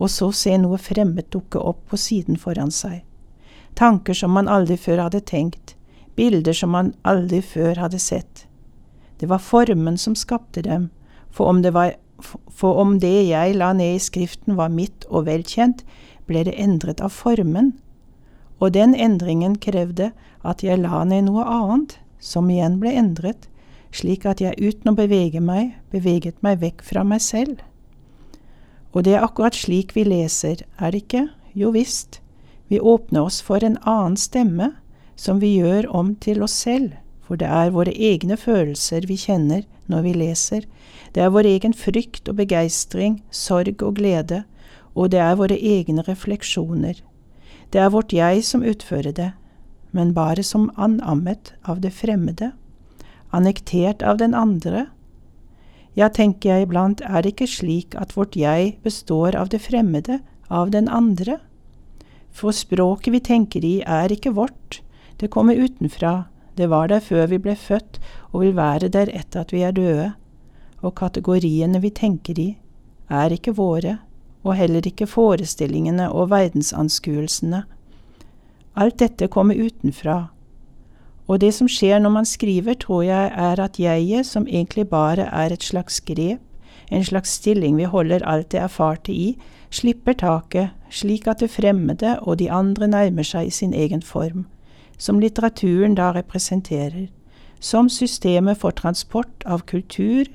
og 0.00 0.08
så 0.08 0.30
se 0.32 0.56
noe 0.56 0.80
fremmed 0.80 1.28
dukke 1.36 1.60
opp 1.60 1.84
på 1.90 2.00
siden 2.00 2.40
foran 2.40 2.72
seg, 2.72 3.02
tanker 3.76 4.16
som 4.16 4.32
man 4.32 4.48
aldri 4.48 4.80
før 4.80 5.04
hadde 5.04 5.20
tenkt, 5.28 5.76
bilder 6.16 6.56
som 6.56 6.72
man 6.72 6.94
aldri 7.04 7.42
før 7.44 7.76
hadde 7.76 8.00
sett. 8.00 8.46
Det 9.20 9.28
var 9.28 9.44
formen 9.44 10.00
som 10.00 10.16
skapte 10.16 10.64
dem, 10.64 10.88
for 11.28 11.52
om, 11.52 11.60
var, 11.76 11.98
for 12.48 12.80
om 12.80 12.96
det 13.04 13.16
jeg 13.28 13.60
la 13.60 13.74
ned 13.76 13.98
i 13.98 14.04
skriften 14.08 14.56
var 14.56 14.72
mitt 14.72 15.04
og 15.10 15.28
velkjent, 15.28 15.84
ble 16.24 16.48
det 16.48 16.56
endret 16.56 17.04
av 17.04 17.12
formen, 17.12 17.74
og 18.58 18.72
den 18.72 18.94
endringen 18.94 19.56
krevde 19.60 20.12
at 20.46 20.62
jeg 20.64 20.80
la 20.80 21.04
ned 21.04 21.26
noe 21.28 21.44
annet, 21.44 21.98
som 22.20 22.50
igjen 22.50 22.78
ble 22.80 22.94
endret, 22.96 23.48
slik 23.92 24.26
at 24.26 24.40
jeg 24.40 24.58
uten 24.58 24.92
å 24.92 24.96
bevege 24.96 25.40
meg, 25.40 25.74
beveget 25.92 26.38
meg 26.44 26.60
vekk 26.62 26.84
fra 26.84 27.04
meg 27.04 27.22
selv. 27.24 27.60
Og 28.92 29.04
det 29.04 29.16
er 29.16 29.24
akkurat 29.26 29.56
slik 29.56 29.94
vi 29.96 30.06
leser, 30.08 30.62
er 30.80 30.92
det 30.92 31.04
ikke? 31.04 31.26
Jo 31.56 31.72
visst, 31.74 32.20
vi 32.68 32.80
åpner 32.80 33.28
oss 33.28 33.42
for 33.44 33.64
en 33.64 33.78
annen 33.84 34.16
stemme, 34.20 34.72
som 35.16 35.40
vi 35.40 35.56
gjør 35.56 35.88
om 35.96 36.14
til 36.20 36.42
oss 36.44 36.56
selv, 36.64 36.96
for 37.24 37.40
det 37.40 37.48
er 37.48 37.72
våre 37.74 37.92
egne 37.92 38.36
følelser 38.38 39.06
vi 39.08 39.16
kjenner 39.20 39.64
når 39.90 40.04
vi 40.04 40.12
leser, 40.16 40.66
det 41.14 41.22
er 41.24 41.32
vår 41.32 41.48
egen 41.48 41.74
frykt 41.74 42.28
og 42.28 42.38
begeistring, 42.40 43.20
sorg 43.30 43.82
og 43.82 43.96
glede, 44.00 44.44
og 44.94 45.12
det 45.12 45.20
er 45.22 45.38
våre 45.38 45.56
egne 45.56 46.04
refleksjoner. 46.06 47.00
Det 47.70 47.82
er 47.82 47.90
vårt 47.90 48.14
jeg 48.14 48.44
som 48.46 48.62
utfører 48.62 49.12
det, 49.12 49.32
men 49.90 50.14
bare 50.14 50.42
som 50.44 50.68
anammet 50.76 51.54
av 51.64 51.80
det 51.82 51.92
fremmede, 51.96 52.52
annektert 53.34 54.02
av 54.02 54.20
den 54.22 54.34
andre. 54.34 54.86
Ja, 55.96 56.08
tenker 56.08 56.52
jeg 56.52 56.66
iblant, 56.66 57.00
er 57.00 57.24
det 57.24 57.34
ikke 57.34 57.50
slik 57.50 57.96
at 57.98 58.14
vårt 58.16 58.36
jeg 58.36 58.76
består 58.84 59.36
av 59.36 59.50
det 59.52 59.62
fremmede, 59.64 60.20
av 60.48 60.70
den 60.70 60.88
andre? 60.88 61.40
For 62.36 62.52
språket 62.52 63.14
vi 63.14 63.22
tenker 63.24 63.64
i, 63.64 63.80
er 63.82 64.12
ikke 64.12 64.34
vårt, 64.36 64.82
det 65.16 65.32
kommer 65.32 65.56
utenfra, 65.56 66.26
det 66.56 66.68
var 66.68 66.88
der 66.92 67.00
før 67.00 67.26
vi 67.32 67.40
ble 67.40 67.56
født 67.56 67.98
og 68.32 68.42
vil 68.42 68.56
være 68.56 68.92
der 68.92 69.10
etter 69.12 69.44
at 69.44 69.52
vi 69.52 69.64
er 69.64 69.72
døde, 69.76 70.10
og 70.84 70.94
kategoriene 71.00 71.80
vi 71.80 71.90
tenker 71.90 72.38
i, 72.40 72.50
er 73.08 73.32
ikke 73.32 73.56
våre, 73.56 73.98
og 74.46 74.54
heller 74.56 74.86
ikke 74.86 75.08
forestillingene 75.10 76.08
og 76.12 76.30
verdensanskuelsene. 76.30 77.64
Alt 78.76 78.98
dette 79.02 79.28
kommer 79.32 79.58
utenfra, 79.58 80.26
og 81.26 81.40
det 81.42 81.52
som 81.56 81.68
skjer 81.70 81.98
når 81.98 82.12
man 82.14 82.28
skriver, 82.28 82.76
tror 82.78 83.02
jeg 83.02 83.30
er 83.34 83.60
at 83.62 83.80
jeget, 83.80 84.26
som 84.26 84.46
egentlig 84.46 84.88
bare 84.88 85.26
er 85.26 85.52
et 85.52 85.62
slags 85.62 86.00
grep, 86.00 86.40
en 86.90 87.04
slags 87.04 87.32
stilling 87.40 87.76
vi 87.76 87.88
holder 87.90 88.22
alt 88.22 88.52
det 88.52 88.60
erfarte 88.62 89.12
i, 89.12 89.38
slipper 89.70 90.14
taket, 90.14 90.70
slik 90.90 91.26
at 91.26 91.42
det 91.42 91.50
fremmede 91.50 92.18
og 92.22 92.38
de 92.38 92.50
andre 92.50 92.86
nærmer 92.88 93.26
seg 93.26 93.48
i 93.48 93.54
sin 93.54 93.74
egen 93.74 94.02
form, 94.02 94.46
som 94.98 95.18
litteraturen 95.18 95.96
da 95.98 96.12
representerer, 96.14 97.08
som 97.60 97.88
systemet 97.90 98.60
for 98.62 98.70
transport 98.70 99.42
av 99.46 99.66
kultur, 99.66 100.30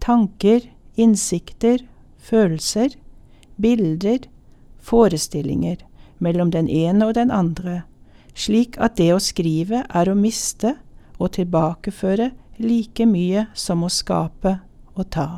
tanker, 0.00 0.60
innsikter, 0.96 1.78
følelser, 2.18 2.92
bilder, 3.60 4.26
forestillinger, 4.80 5.76
mellom 6.18 6.50
den 6.50 6.68
ene 6.68 7.08
og 7.08 7.14
den 7.14 7.30
andre, 7.30 7.82
slik 8.34 8.78
at 8.82 8.96
det 8.98 9.12
å 9.14 9.22
skrive 9.22 9.84
er 9.88 10.10
å 10.10 10.18
miste 10.18 10.76
og 11.18 11.34
tilbakeføre 11.38 12.32
like 12.58 13.06
mye 13.06 13.48
som 13.54 13.84
å 13.86 13.90
skape 13.92 14.58
og 14.94 15.10
ta. 15.14 15.28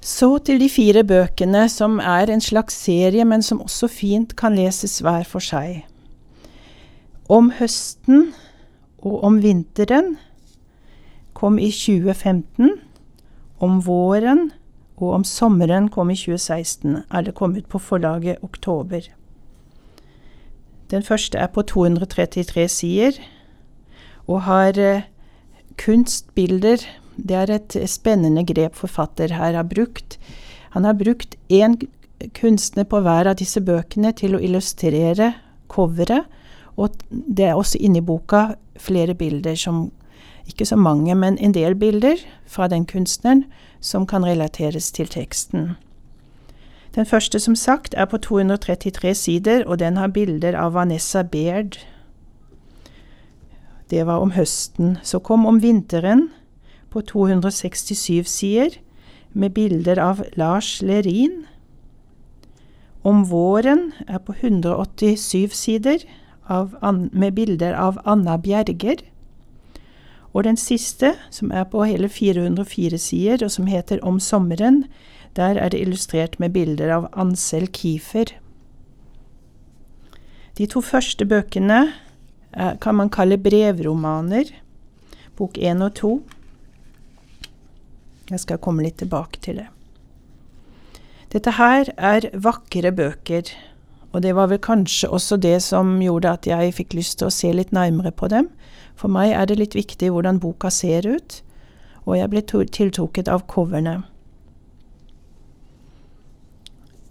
Så 0.00 0.38
til 0.44 0.58
de 0.60 0.68
fire 0.68 1.04
bøkene, 1.04 1.68
som 1.68 1.98
er 2.00 2.30
en 2.32 2.42
slags 2.44 2.74
serie, 2.74 3.24
men 3.24 3.42
som 3.42 3.60
også 3.62 3.88
fint 3.88 4.34
kan 4.36 4.56
leses 4.56 4.98
hver 5.04 5.24
for 5.28 5.44
seg. 5.44 5.84
Om 7.30 7.52
høsten 7.60 8.32
og 9.00 9.24
om 9.24 9.40
vinteren 9.42 10.16
kom 11.34 11.58
i 11.58 11.70
2015. 11.72 12.76
Om 13.60 13.80
våren 13.84 14.50
og 14.96 15.14
om 15.18 15.24
sommeren 15.24 15.88
kom 15.88 16.10
i 16.10 16.16
2016. 16.16 17.02
er 17.10 17.22
det 17.22 17.34
kommet 17.34 17.66
på 17.66 17.78
forlaget 17.78 18.40
Oktober. 18.42 19.00
Den 20.90 21.02
første 21.02 21.38
er 21.38 21.46
på 21.46 21.62
233 21.62 22.68
sider 22.68 23.20
og 24.26 24.42
har 24.42 24.78
eh, 24.78 25.06
kunstbilder 25.78 26.84
det 27.28 27.36
er 27.36 27.52
et 27.54 27.76
spennende 27.90 28.44
grep 28.46 28.76
forfatter 28.78 29.34
her 29.34 29.56
har 29.56 29.66
brukt. 29.68 30.18
Han 30.70 30.84
har 30.84 30.94
brukt 30.94 31.36
én 31.52 31.76
kunstner 32.36 32.84
på 32.84 33.00
hver 33.00 33.30
av 33.30 33.38
disse 33.40 33.60
bøkene 33.60 34.12
til 34.16 34.36
å 34.36 34.42
illustrere 34.44 35.32
coveret, 35.68 36.24
og 36.76 36.96
det 37.10 37.50
er 37.50 37.58
også 37.58 37.80
inni 37.80 38.00
boka 38.00 38.54
flere 38.80 39.14
bilder 39.14 39.54
som 39.54 39.90
Ikke 40.48 40.64
så 40.66 40.76
mange, 40.76 41.14
men 41.14 41.36
en 41.38 41.52
del 41.54 41.74
bilder 41.78 42.16
fra 42.46 42.66
den 42.66 42.86
kunstneren 42.86 43.44
som 43.80 44.06
kan 44.06 44.24
relateres 44.24 44.90
til 44.90 45.06
teksten. 45.06 45.76
Den 46.94 47.06
første, 47.06 47.38
som 47.38 47.54
sagt, 47.54 47.94
er 47.94 48.04
på 48.04 48.18
233 48.18 49.14
sider, 49.14 49.64
og 49.66 49.78
den 49.78 49.96
har 49.96 50.08
bilder 50.08 50.56
av 50.58 50.74
Vanessa 50.74 51.22
Baird. 51.22 51.78
Det 53.90 54.06
var 54.06 54.18
om 54.18 54.30
høsten. 54.30 54.98
Så 55.02 55.18
kom 55.18 55.46
om 55.46 55.62
vinteren, 55.62 56.30
på 56.90 57.00
267 57.00 58.26
sider 58.26 58.74
med 59.32 59.54
bilder 59.54 60.00
av 60.02 60.24
Lars 60.36 60.82
Lerin. 60.82 61.44
Om 63.04 63.22
våren 63.30 63.92
er 64.08 64.18
på 64.18 64.34
187 64.40 65.54
sider 65.54 66.02
med 66.50 67.34
bilder 67.34 67.74
av 67.78 68.00
Anna 68.04 68.36
Bjerger. 68.38 69.04
Og 70.32 70.44
den 70.44 70.56
siste, 70.56 71.14
som 71.30 71.50
er 71.50 71.64
på 71.64 71.84
hele 71.86 72.08
404 72.08 72.98
sider, 72.98 73.44
og 73.44 73.50
som 73.50 73.66
heter 73.66 74.02
Om 74.02 74.20
sommeren, 74.20 74.84
der 75.36 75.58
er 75.58 75.68
det 75.68 75.80
illustrert 75.80 76.38
med 76.40 76.52
bilder 76.52 76.90
av 76.90 77.08
Ansel 77.12 77.66
Kiefer. 77.66 78.34
De 80.58 80.66
to 80.66 80.80
første 80.80 81.24
bøkene 81.24 81.92
kan 82.80 82.94
man 82.94 83.10
kalle 83.10 83.38
brevromaner, 83.38 84.44
bok 85.36 85.58
én 85.58 85.82
og 85.82 85.94
to. 85.94 86.20
Jeg 88.30 88.40
skal 88.40 88.58
komme 88.58 88.82
litt 88.82 88.98
tilbake 88.98 89.40
til 89.40 89.62
det. 89.62 89.68
Dette 91.30 91.54
her 91.54 91.92
er 91.96 92.26
vakre 92.34 92.90
bøker, 92.90 93.46
og 94.10 94.22
det 94.24 94.34
var 94.34 94.50
vel 94.50 94.58
kanskje 94.62 95.08
også 95.08 95.38
det 95.38 95.60
som 95.62 95.98
gjorde 96.02 96.32
at 96.34 96.48
jeg 96.48 96.74
fikk 96.74 96.96
lyst 96.98 97.20
til 97.20 97.28
å 97.28 97.34
se 97.34 97.52
litt 97.54 97.70
nærmere 97.74 98.10
på 98.10 98.30
dem. 98.32 98.48
For 98.98 99.12
meg 99.12 99.32
er 99.36 99.46
det 99.46 99.58
litt 99.60 99.76
viktig 99.78 100.10
hvordan 100.10 100.40
boka 100.42 100.70
ser 100.74 101.06
ut, 101.06 101.40
og 102.08 102.16
jeg 102.18 102.30
ble 102.32 102.42
tiltrukket 102.42 103.30
av 103.30 103.46
coverne. 103.50 104.00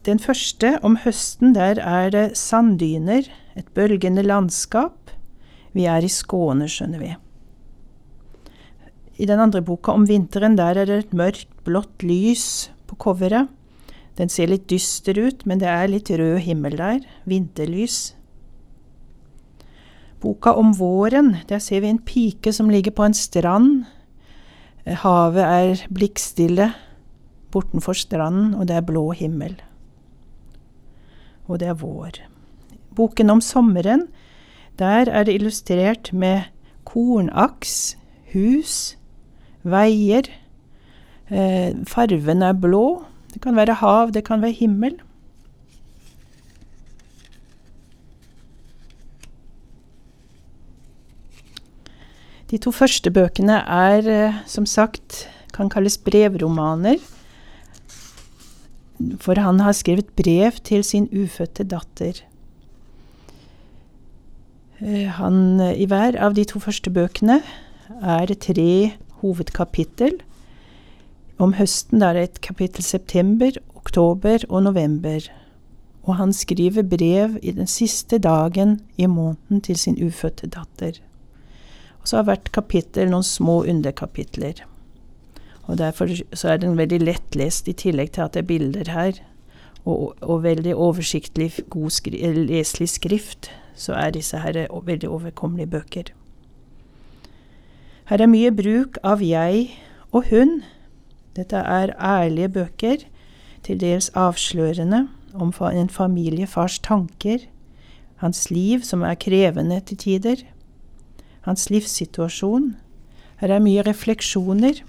Den 0.07 0.19
første, 0.19 0.77
om 0.83 0.97
høsten, 1.03 1.53
der 1.55 1.79
er 1.83 2.11
det 2.11 2.25
sanddyner, 2.39 3.27
et 3.55 3.67
bølgende 3.75 4.23
landskap. 4.23 5.11
Vi 5.75 5.85
er 5.91 6.03
i 6.03 6.11
Skåne, 6.11 6.69
skjønner 6.71 7.03
vi. 7.03 7.11
I 9.19 9.27
den 9.27 9.43
andre 9.43 9.61
boka 9.61 9.91
om 9.91 10.07
vinteren, 10.07 10.55
der 10.55 10.79
er 10.79 10.87
det 10.87 10.99
et 11.03 11.15
mørkt, 11.15 11.51
blått 11.67 12.03
lys 12.07 12.71
på 12.87 12.95
coveret. 13.03 13.51
Den 14.19 14.31
ser 14.31 14.51
litt 14.51 14.67
dyster 14.67 15.15
ut, 15.15 15.45
men 15.47 15.61
det 15.61 15.69
er 15.71 15.87
litt 15.87 16.11
rød 16.11 16.41
himmel 16.43 16.75
der. 16.75 16.99
Vinterlys. 17.29 18.17
Boka 20.19 20.51
om 20.59 20.73
våren, 20.75 21.37
der 21.47 21.61
ser 21.63 21.85
vi 21.85 21.93
en 21.93 22.03
pike 22.03 22.51
som 22.51 22.67
ligger 22.69 22.91
på 22.91 23.05
en 23.07 23.15
strand. 23.15 23.85
Havet 24.83 25.45
er 25.45 25.83
blikkstille 25.95 26.73
bortenfor 27.53 27.95
stranden, 27.95 28.53
og 28.59 28.67
det 28.67 28.75
er 28.75 28.85
blå 28.85 29.09
himmel. 29.15 29.55
Og 31.47 31.61
det 31.61 31.71
er 31.71 31.79
vår. 31.79 32.19
Boken 32.95 33.31
om 33.31 33.41
sommeren, 33.41 34.09
der 34.79 35.07
er 35.07 35.23
det 35.23 35.37
illustrert 35.39 36.11
med 36.13 36.51
kornaks, 36.83 37.95
hus, 38.33 38.97
veier. 39.63 40.27
Eh, 41.29 41.71
farven 41.87 42.43
er 42.43 42.53
blå. 42.53 43.05
Det 43.33 43.41
kan 43.41 43.55
være 43.55 43.77
hav, 43.81 44.11
det 44.13 44.23
kan 44.25 44.41
være 44.41 44.57
himmel. 44.57 44.97
De 52.49 52.57
to 52.57 52.71
første 52.73 53.11
bøkene 53.13 53.59
er, 53.61 54.07
eh, 54.09 54.37
som 54.49 54.65
sagt, 54.65 55.27
kan 55.53 55.69
kalles 55.69 55.97
brevromaner. 55.97 56.97
For 59.21 59.39
han 59.39 59.59
har 59.59 59.71
skrevet 59.77 60.09
brev 60.17 60.57
til 60.63 60.83
sin 60.83 61.07
ufødte 61.13 61.63
datter. 61.63 62.23
Eh, 64.81 65.07
han, 65.07 65.59
I 65.61 65.85
hver 65.85 66.17
av 66.17 66.33
de 66.33 66.43
to 66.43 66.59
første 66.59 66.89
bøkene 66.89 67.41
er 68.01 68.25
det 68.25 68.39
tre 68.39 68.97
hovedkapittel. 69.21 70.19
Om 71.39 71.53
høsten 71.55 72.03
er 72.03 72.17
det 72.17 72.23
et 72.23 72.39
kapittel 72.43 72.83
september, 72.83 73.55
oktober 73.79 74.43
og 74.49 74.65
november. 74.65 75.23
Og 76.03 76.17
han 76.19 76.33
skriver 76.35 76.83
brev 76.83 77.37
i 77.41 77.53
den 77.55 77.67
siste 77.67 78.17
dagen 78.19 78.79
i 78.97 79.05
måneden 79.07 79.61
til 79.63 79.77
sin 79.79 79.95
ufødte 80.03 80.49
datter. 80.51 80.99
Og 82.01 82.07
så 82.07 82.19
har 82.19 82.27
hvert 82.27 82.51
kapittel 82.51 83.07
noen 83.11 83.23
små 83.23 83.61
underkapitler. 83.63 84.65
Og 85.69 85.77
derfor 85.77 86.11
så 86.33 86.49
er 86.49 86.57
den 86.57 86.77
veldig 86.77 86.99
lettlest, 87.03 87.67
i 87.67 87.73
tillegg 87.77 88.11
til 88.11 88.25
at 88.25 88.33
det 88.33 88.41
er 88.43 88.49
bilder 88.49 88.91
her. 88.91 89.19
Og, 89.85 90.15
og 90.21 90.43
veldig 90.43 90.75
oversiktlig, 90.75 91.53
god 91.69 91.93
skri 91.93 92.19
leselig 92.35 92.89
skrift, 92.89 93.51
så 93.75 93.93
er 93.95 94.11
disse 94.11 94.37
her 94.37 94.65
veldig 94.85 95.09
overkommelige 95.09 95.71
bøker. 95.71 96.11
Her 98.09 98.25
er 98.25 98.27
mye 98.27 98.51
bruk 98.51 98.97
av 99.05 99.23
jeg 99.23 99.69
og 100.11 100.27
hun. 100.33 100.59
Dette 101.35 101.57
er 101.57 101.93
ærlige 101.99 102.49
bøker, 102.49 103.05
til 103.63 103.79
dels 103.79 104.09
avslørende, 104.09 105.07
om 105.33 105.53
en 105.73 105.89
familiefars 105.89 106.79
tanker, 106.79 107.37
hans 108.15 108.49
liv 108.51 108.81
som 108.83 109.01
er 109.01 109.15
krevende 109.15 109.79
til 109.79 109.97
tider, 109.97 110.35
hans 111.41 111.69
livssituasjon. 111.69 112.75
Her 113.39 113.53
er 113.55 113.63
mye 113.63 113.83
refleksjoner. 113.87 114.81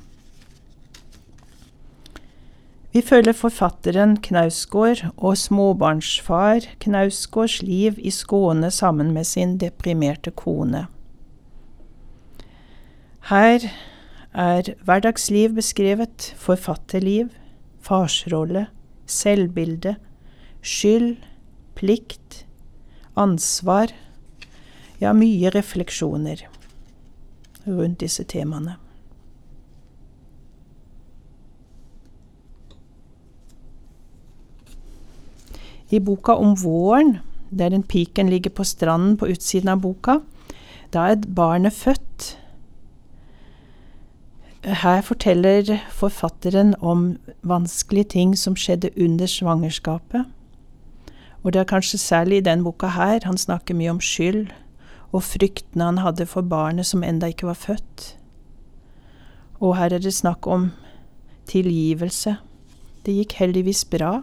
Vi 2.92 3.02
følger 3.06 3.32
forfatteren 3.32 4.16
Knausgård 4.16 5.04
og 5.16 5.38
småbarnsfar 5.38 6.66
Knausgårds 6.82 7.62
liv 7.62 7.98
i 7.98 8.10
Skåne 8.10 8.70
sammen 8.70 9.12
med 9.14 9.24
sin 9.24 9.58
deprimerte 9.58 10.30
kone. 10.30 10.86
Her 13.30 13.68
er 14.34 14.74
hverdagsliv 14.86 15.54
beskrevet, 15.56 16.34
forfatterliv, 16.38 17.30
farsrolle, 17.80 18.66
selvbilde, 19.06 19.96
skyld, 20.62 21.16
plikt, 21.74 22.44
ansvar, 23.16 23.90
ja, 25.00 25.12
mye 25.16 25.50
refleksjoner 25.54 26.44
rundt 27.66 28.00
disse 28.00 28.24
temaene. 28.24 28.76
I 35.90 35.98
boka 35.98 36.36
om 36.38 36.54
våren, 36.54 37.16
der 37.50 37.72
den 37.72 37.82
piken 37.82 38.28
ligger 38.30 38.52
på 38.54 38.64
stranden 38.64 39.16
på 39.18 39.26
utsiden 39.32 39.72
av 39.72 39.80
boka, 39.82 40.20
da 40.94 41.08
er 41.10 41.24
barnet 41.26 41.74
født. 41.74 42.36
Her 44.60 45.00
forteller 45.00 45.78
forfatteren 45.88 46.74
om 46.84 47.14
vanskelige 47.42 48.04
ting 48.12 48.34
som 48.38 48.56
skjedde 48.56 48.90
under 49.00 49.26
svangerskapet. 49.26 50.26
Og 51.40 51.52
det 51.52 51.60
er 51.62 51.70
kanskje 51.70 51.98
særlig 51.98 52.36
i 52.36 52.44
den 52.44 52.64
boka 52.64 52.90
her 52.92 53.24
han 53.24 53.40
snakker 53.40 53.74
mye 53.74 53.94
om 53.94 54.00
skyld, 54.04 54.50
og 55.12 55.24
fryktene 55.24 55.86
han 55.88 56.02
hadde 56.04 56.26
for 56.28 56.44
barnet 56.44 56.86
som 56.86 57.02
enda 57.02 57.30
ikke 57.32 57.48
var 57.48 57.56
født. 57.56 58.16
Og 59.60 59.78
her 59.78 59.96
er 59.96 60.04
det 60.04 60.12
snakk 60.14 60.46
om 60.46 60.70
tilgivelse. 61.48 62.36
Det 63.06 63.16
gikk 63.16 63.38
heldigvis 63.40 63.86
bra. 63.88 64.20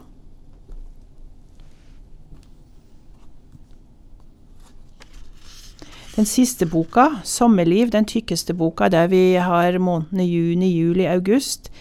Den 6.18 6.26
siste 6.26 6.66
boka, 6.66 7.22
'Sommerliv', 7.24 7.92
den 7.94 8.06
tykkeste 8.06 8.54
boka 8.54 8.88
der 8.90 9.08
vi 9.08 9.34
har 9.34 9.78
månedene 9.78 10.26
juni, 10.26 10.70
juli, 10.74 11.06
august, 11.06 11.72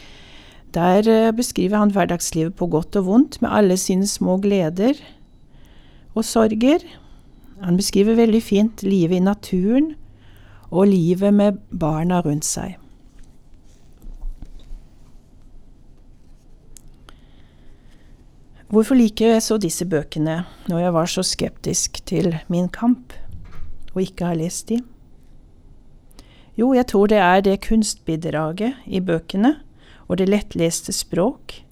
der 0.75 1.09
eh, 1.09 1.33
beskriver 1.33 1.78
han 1.78 1.90
hverdagslivet 1.90 2.55
på 2.55 2.66
godt 2.66 2.97
og 2.97 3.07
vondt, 3.07 3.40
med 3.43 3.50
alle 3.50 3.76
sine 3.76 4.07
små 4.07 4.37
gleder 4.37 4.93
og 6.14 6.25
sorger. 6.25 6.85
Han 7.62 7.76
beskriver 7.76 8.14
veldig 8.14 8.43
fint 8.43 8.83
livet 8.83 9.16
i 9.16 9.25
naturen 9.25 9.95
og 10.71 10.87
livet 10.88 11.35
med 11.35 11.52
barna 11.81 12.21
rundt 12.21 12.45
seg. 12.45 12.76
Hvorfor 18.69 18.95
liker 18.95 19.33
jeg 19.33 19.43
så 19.43 19.57
disse 19.57 19.87
bøkene, 19.87 20.43
når 20.69 20.78
jeg 20.78 20.93
var 20.93 21.07
så 21.07 21.23
skeptisk 21.23 22.07
til 22.07 22.37
min 22.49 22.69
kamp? 22.69 23.14
Og 23.97 24.05
ikke 24.05 24.29
har 24.29 24.37
lest 24.38 24.69
de? 24.69 24.83
Jo, 26.57 26.73
jeg 26.76 26.87
tror 26.88 27.09
det 27.09 27.19
er 27.21 27.41
det 27.45 27.61
kunstbidraget 27.67 28.76
i 28.87 29.00
bøkene, 29.00 29.57
og 30.09 30.21
det 30.21 30.29
lettleste 30.29 30.93
språk. 30.93 31.62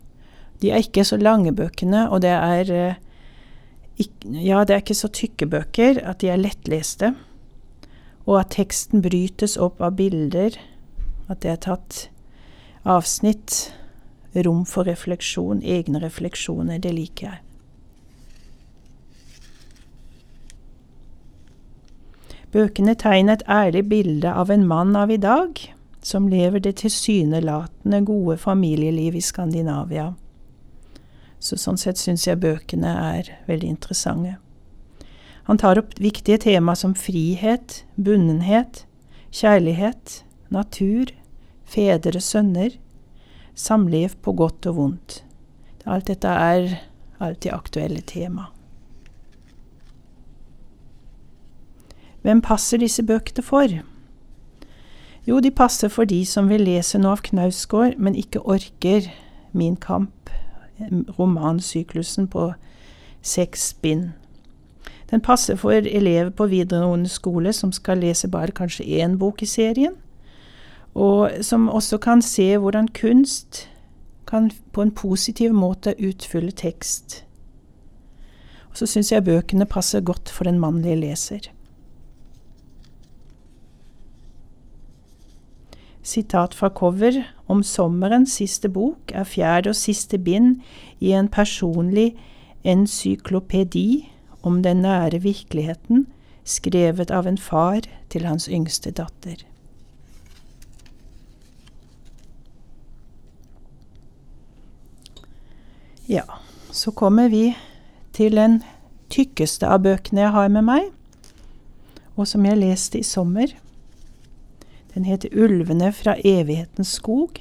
De 0.61 0.73
er 0.73 0.83
ikke 0.83 1.05
så 1.05 1.17
lange 1.21 1.53
bøkene, 1.55 2.09
og 2.11 2.23
det 2.25 2.35
er 2.35 2.73
eh, 2.73 3.01
Ja, 4.25 4.65
det 4.65 4.75
er 4.75 4.81
ikke 4.83 4.97
så 4.99 5.09
tykke 5.09 5.47
bøker 5.47 6.01
at 6.03 6.19
de 6.21 6.29
er 6.33 6.41
lettleste, 6.41 7.13
og 8.27 8.41
at 8.41 8.51
teksten 8.57 9.05
brytes 9.05 9.55
opp 9.61 9.79
av 9.85 9.95
bilder, 9.95 10.57
at 11.31 11.45
det 11.45 11.51
er 11.53 11.61
tatt 11.63 11.99
avsnitt, 12.85 13.71
rom 14.35 14.65
for 14.67 14.89
refleksjon, 14.89 15.63
egne 15.63 16.03
refleksjoner, 16.03 16.81
det 16.83 16.91
liker 16.97 17.29
jeg. 17.29 17.43
Bøkene 22.55 22.95
tegner 22.95 23.41
et 23.41 23.49
ærlig 23.51 23.83
bilde 23.91 24.31
av 24.31 24.51
en 24.55 24.63
mann 24.67 24.95
av 24.95 25.11
i 25.11 25.19
dag, 25.19 25.59
som 26.07 26.29
lever 26.31 26.63
det 26.63 26.77
tilsynelatende 26.85 27.99
gode 28.07 28.37
familieliv 28.39 29.17
i 29.19 29.23
Skandinavia. 29.25 30.13
Så 31.43 31.59
sånn 31.59 31.81
sett 31.81 31.99
syns 31.99 32.29
jeg 32.29 32.39
bøkene 32.45 32.93
er 33.19 33.33
veldig 33.49 33.73
interessante. 33.75 34.37
Han 35.51 35.59
tar 35.59 35.83
opp 35.83 35.99
viktige 35.99 36.39
tema 36.47 36.77
som 36.79 36.95
frihet, 36.95 37.83
bunnenhet, 37.99 38.85
kjærlighet, 39.35 40.21
natur, 40.55 41.11
fedre, 41.67 42.23
sønner, 42.23 42.79
samliv 43.59 44.15
på 44.23 44.33
godt 44.39 44.71
og 44.71 44.79
vondt. 44.79 45.23
Alt 45.85 46.07
dette 46.09 46.31
er 46.31 46.79
alltid 47.19 47.51
aktuelle 47.53 48.07
tema. 48.07 48.54
Hvem 52.25 52.41
passer 52.41 52.81
disse 52.81 53.03
bøkene 53.05 53.43
for? 53.45 53.69
Jo, 55.29 55.41
de 55.41 55.51
passer 55.51 55.89
for 55.93 56.09
de 56.09 56.23
som 56.25 56.49
vil 56.49 56.65
lese 56.65 56.97
noe 56.99 57.19
av 57.19 57.23
Knausgård, 57.27 57.99
men 58.01 58.17
ikke 58.17 58.41
orker 58.41 59.11
Min 59.53 59.77
kamp, 59.77 60.31
romansyklusen 61.19 62.27
på 62.33 62.47
seks 63.23 63.75
bind. 63.83 64.09
Den 65.11 65.21
passer 65.21 65.57
for 65.61 65.71
elever 65.71 66.33
på 66.35 66.49
videregående 66.51 67.13
skole 67.13 67.53
som 67.53 67.73
skal 67.73 68.01
lese 68.03 68.29
bare 68.29 68.57
kanskje 68.57 68.89
én 69.05 69.19
bok 69.21 69.45
i 69.45 69.47
serien, 69.47 69.95
og 70.95 71.31
som 71.45 71.69
også 71.69 71.99
kan 71.99 72.23
se 72.23 72.57
hvordan 72.57 72.89
kunst 72.89 73.69
kan 74.27 74.51
på 74.73 74.83
en 74.83 74.91
positiv 74.91 75.53
måte 75.53 75.95
utfylle 76.01 76.51
tekst. 76.51 77.21
Og 78.71 78.81
så 78.81 78.87
syns 78.91 79.13
jeg 79.13 79.25
bøkene 79.29 79.69
passer 79.71 80.01
godt 80.01 80.33
for 80.33 80.49
den 80.49 80.59
mannlige 80.59 80.97
leser. 80.97 81.54
Sitat 86.05 86.55
fra 86.55 86.69
cover 86.69 87.23
om 87.49 87.63
sommerens 87.65 88.37
siste 88.37 88.69
bok 88.69 89.13
er 89.17 89.25
fjerde 89.25 89.73
og 89.73 89.79
siste 89.79 90.19
bind 90.21 90.59
i 91.01 91.15
en 91.17 91.31
personlig 91.33 92.13
encyklopedi 92.65 94.11
om 94.45 94.61
den 94.63 94.85
nære 94.85 95.23
virkeligheten, 95.25 96.07
skrevet 96.45 97.11
av 97.11 97.27
en 97.27 97.41
far 97.41 97.89
til 98.13 98.29
hans 98.29 98.51
yngste 98.53 98.93
datter. 98.93 99.47
Ja, 106.09 106.29
så 106.71 106.93
kommer 106.93 107.29
vi 107.33 107.55
til 108.13 108.37
den 108.37 108.61
tykkeste 109.09 109.69
av 109.73 109.87
bøkene 109.87 110.27
jeg 110.27 110.37
har 110.37 110.53
med 110.53 110.69
meg, 110.69 110.91
og 112.15 112.29
som 112.29 112.45
jeg 112.45 112.61
leste 112.61 113.01
i 113.01 113.07
sommer. 113.09 113.49
Den 114.95 115.05
heter 115.05 115.29
Ulvene 115.33 115.93
fra 115.93 116.15
evighetens 116.25 116.89
skog. 116.89 117.41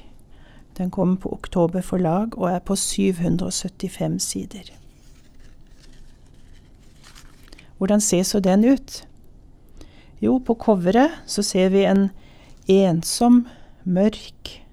Den 0.77 0.89
kommer 0.91 1.15
på 1.21 1.33
Oktober 1.33 1.81
forlag 1.81 2.37
og 2.37 2.49
er 2.49 2.59
på 2.59 2.75
775 2.75 4.23
sider. 4.23 4.71
Hvordan 7.77 8.01
ser 8.01 8.23
så 8.23 8.39
den 8.39 8.65
ut? 8.65 9.07
Jo, 10.21 10.37
på 10.37 10.53
coveret 10.55 11.11
så 11.25 11.43
ser 11.43 11.69
vi 11.69 11.83
en 11.85 12.09
ensom, 12.67 13.47
mørk 13.83 14.63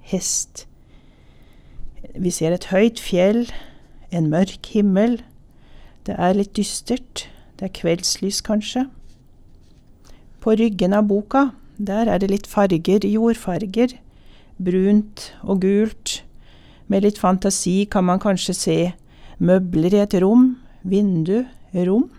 hest. 0.00 0.66
Vi 2.14 2.30
ser 2.30 2.54
et 2.54 2.70
høyt 2.70 3.00
fjell, 3.00 3.50
en 4.10 4.30
mørk 4.30 4.66
himmel. 4.72 5.20
Det 6.06 6.14
er 6.18 6.38
litt 6.38 6.56
dystert. 6.56 7.28
Det 7.58 7.68
er 7.68 7.74
kveldslys, 7.74 8.40
kanskje. 8.40 8.86
På 10.40 10.54
ryggen 10.56 10.94
av 10.96 11.10
boka 11.10 11.50
der 11.80 12.08
er 12.12 12.20
det 12.20 12.30
litt 12.30 12.46
farger, 12.46 13.06
jordfarger. 13.08 13.96
Brunt 14.60 15.30
og 15.42 15.62
gult. 15.64 16.20
Med 16.88 17.06
litt 17.06 17.18
fantasi 17.18 17.86
kan 17.90 18.04
man 18.04 18.20
kanskje 18.20 18.54
se 18.54 18.78
møbler 19.40 19.94
i 19.96 20.02
et 20.04 20.16
rom, 20.20 20.58
vindu, 20.84 21.46
rom. 21.74 22.10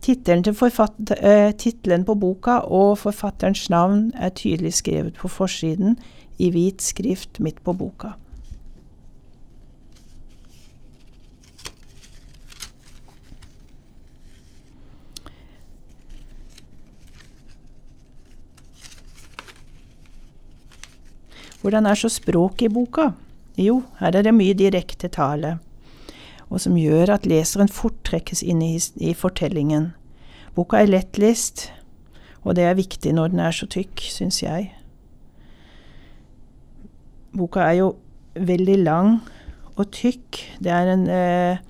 Tittelen, 0.00 0.44
eh, 0.46 2.04
på 2.04 2.14
boka 2.14 2.60
og 2.64 2.98
forfatterens 2.98 3.68
navn 3.68 4.12
er 4.14 4.30
tydelig 4.30 4.72
skrevet 4.78 5.18
på 5.18 5.28
forsiden 5.28 5.98
i 6.38 6.50
hvit 6.50 6.80
skrift 6.80 7.40
midt 7.40 7.62
på 7.64 7.74
boka. 7.76 8.14
Hvordan 21.62 21.86
er 21.86 21.98
så 21.98 22.10
språket 22.12 22.68
i 22.68 22.72
boka? 22.72 23.10
Jo, 23.58 23.82
her 23.98 24.14
er 24.14 24.22
det 24.22 24.34
mye 24.34 24.54
direkte 24.54 25.08
tale, 25.10 25.56
og 26.48 26.60
som 26.62 26.76
gjør 26.78 27.16
at 27.16 27.26
leseren 27.26 27.68
fort 27.68 27.96
trekkes 28.06 28.44
inn 28.46 28.62
i, 28.62 28.76
i 29.02 29.14
fortellingen. 29.14 29.90
Boka 30.54 30.78
er 30.78 30.92
lettlest, 30.92 31.68
og 32.46 32.54
det 32.56 32.68
er 32.68 32.78
viktig 32.78 33.12
når 33.14 33.34
den 33.34 33.42
er 33.42 33.54
så 33.54 33.66
tykk, 33.66 34.04
syns 34.06 34.38
jeg. 34.42 34.70
Boka 37.34 37.66
er 37.66 37.80
jo 37.80 37.88
veldig 38.38 38.78
lang 38.84 39.18
og 39.74 39.90
tykk. 39.94 40.38
Det 40.62 40.72
er 40.74 40.94
en 40.94 41.08
eh, 41.10 41.64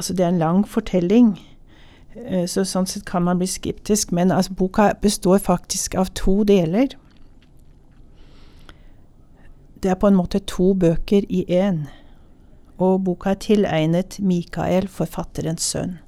Altså, 0.00 0.14
det 0.16 0.24
er 0.24 0.28
en 0.28 0.38
lang 0.38 0.60
fortelling, 0.64 1.34
eh, 2.16 2.46
så 2.48 2.62
sånn 2.64 2.86
sett 2.88 3.02
kan 3.04 3.20
man 3.26 3.36
bli 3.36 3.44
skeptisk, 3.44 4.14
men 4.16 4.30
altså, 4.32 4.54
boka 4.56 4.86
består 5.02 5.42
faktisk 5.44 5.92
av 6.00 6.08
to 6.16 6.38
deler. 6.48 6.94
Det 9.82 9.90
er 9.90 9.98
på 10.00 10.10
en 10.10 10.18
måte 10.18 10.42
to 10.44 10.72
bøker 10.76 11.24
i 11.28 11.44
én, 11.48 11.86
og 12.80 13.04
boka 13.04 13.32
er 13.32 13.40
tilegnet 13.40 14.18
Mikael, 14.20 14.88
forfatterens 14.88 15.64
sønn. 15.72 15.98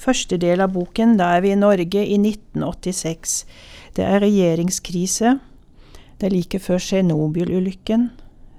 Første 0.00 0.38
del 0.40 0.62
av 0.64 0.72
boken, 0.72 1.18
da 1.20 1.34
er 1.36 1.44
vi 1.44 1.52
i 1.52 1.58
Norge 1.60 2.00
i 2.00 2.16
1986. 2.16 3.42
Det 3.96 4.06
er 4.06 4.22
regjeringskrise. 4.24 5.34
Det 6.16 6.28
er 6.28 6.32
like 6.32 6.60
før 6.60 6.80
Tsjernobyl-ulykken. 6.80 8.08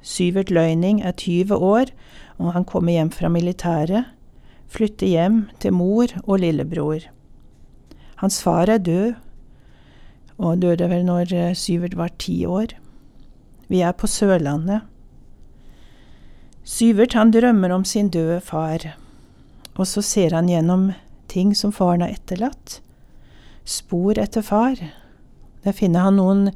Syvert 0.06 0.52
Løyning 0.54 1.02
er 1.02 1.18
20 1.18 1.58
år, 1.58 1.90
og 2.38 2.54
han 2.54 2.66
kommer 2.66 2.94
hjem 2.94 3.10
fra 3.14 3.30
militæret. 3.30 4.12
Flytter 4.70 5.10
hjem 5.10 5.42
til 5.60 5.74
mor 5.74 6.14
og 6.28 6.44
lillebror. 6.44 7.10
Hans 8.22 8.38
far 8.44 8.70
er 8.70 8.78
død, 8.78 9.18
og 10.42 10.62
døde 10.64 10.88
vel 10.90 11.06
når 11.06 11.34
eh, 11.38 11.54
Syvert 11.58 11.96
var 11.98 12.14
ti 12.20 12.42
år. 12.50 12.74
Vi 13.70 13.84
er 13.86 13.94
på 13.94 14.10
Sørlandet. 14.10 14.88
Syvert 16.66 17.14
han 17.18 17.32
drømmer 17.34 17.74
om 17.74 17.86
sin 17.86 18.10
døde 18.10 18.40
far, 18.42 18.84
og 19.78 19.88
så 19.88 20.02
ser 20.06 20.36
han 20.36 20.50
gjennom 20.50 20.92
ting 21.32 21.54
som 21.58 21.74
faren 21.74 22.04
har 22.04 22.14
etterlatt. 22.14 22.80
Spor 23.66 24.20
etter 24.20 24.44
far. 24.46 24.82
Der 25.64 25.78
finner 25.78 26.08
han 26.08 26.18
noen 26.18 26.50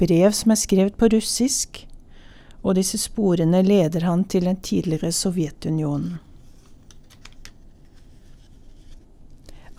brev 0.00 0.34
som 0.34 0.52
er 0.52 0.60
skrevet 0.60 0.98
på 0.98 1.10
russisk, 1.14 1.84
og 2.62 2.76
disse 2.76 2.98
sporene 3.00 3.62
leder 3.64 4.04
han 4.04 4.26
til 4.28 4.44
den 4.48 4.58
tidligere 4.60 5.12
Sovjetunionen. 5.14 6.18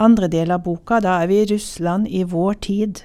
Andre 0.01 0.31
del 0.33 0.49
av 0.49 0.63
boka, 0.65 0.97
da 0.97 1.19
er 1.21 1.27
vi 1.29 1.43
i 1.43 1.49
Russland 1.51 2.07
i 2.09 2.23
vår 2.25 2.55
tid. 2.65 3.03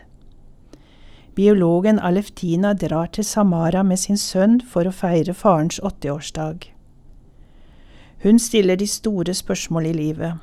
Biologen 1.36 1.98
Aleftina 1.98 2.72
drar 2.74 3.10
til 3.12 3.24
Samara 3.24 3.82
med 3.84 4.00
sin 4.00 4.16
sønn 4.16 4.60
for 4.64 4.88
å 4.88 4.92
feire 4.94 5.34
farens 5.36 5.76
80-årsdag. 5.84 6.70
Hun 8.24 8.40
stiller 8.40 8.80
de 8.80 8.86
store 8.88 9.34
spørsmål 9.36 9.90
i 9.90 9.92
livet. 9.92 10.38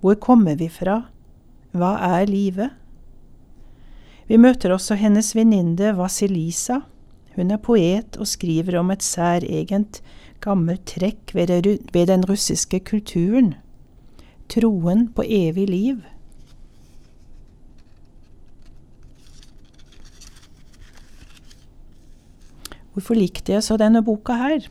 Hvor 0.00 0.16
kommer 0.16 0.56
vi 0.56 0.70
fra? 0.72 1.02
Hva 1.76 1.92
er 2.08 2.24
livet? 2.30 2.72
Vi 4.26 4.40
møter 4.40 4.72
også 4.72 4.96
hennes 4.96 5.34
venninne 5.36 5.92
Vasilisa. 5.98 6.80
Hun 7.36 7.52
er 7.52 7.60
poet 7.60 8.16
og 8.16 8.26
skriver 8.26 8.80
om 8.80 8.90
et 8.90 9.04
særegent, 9.04 10.00
gammelt 10.40 10.88
trekk 10.88 11.36
ved, 11.36 11.52
den 11.92 12.24
russiske 12.24 12.80
kulturen 12.88 13.52
troen 14.48 15.08
på 15.12 15.24
evig 15.26 15.68
liv. 15.68 16.02
Hvorfor 22.96 23.12
likte 23.12 23.52
jeg 23.52 23.60
så 23.60 23.76
denne 23.76 24.00
boka 24.00 24.32
her? 24.40 24.64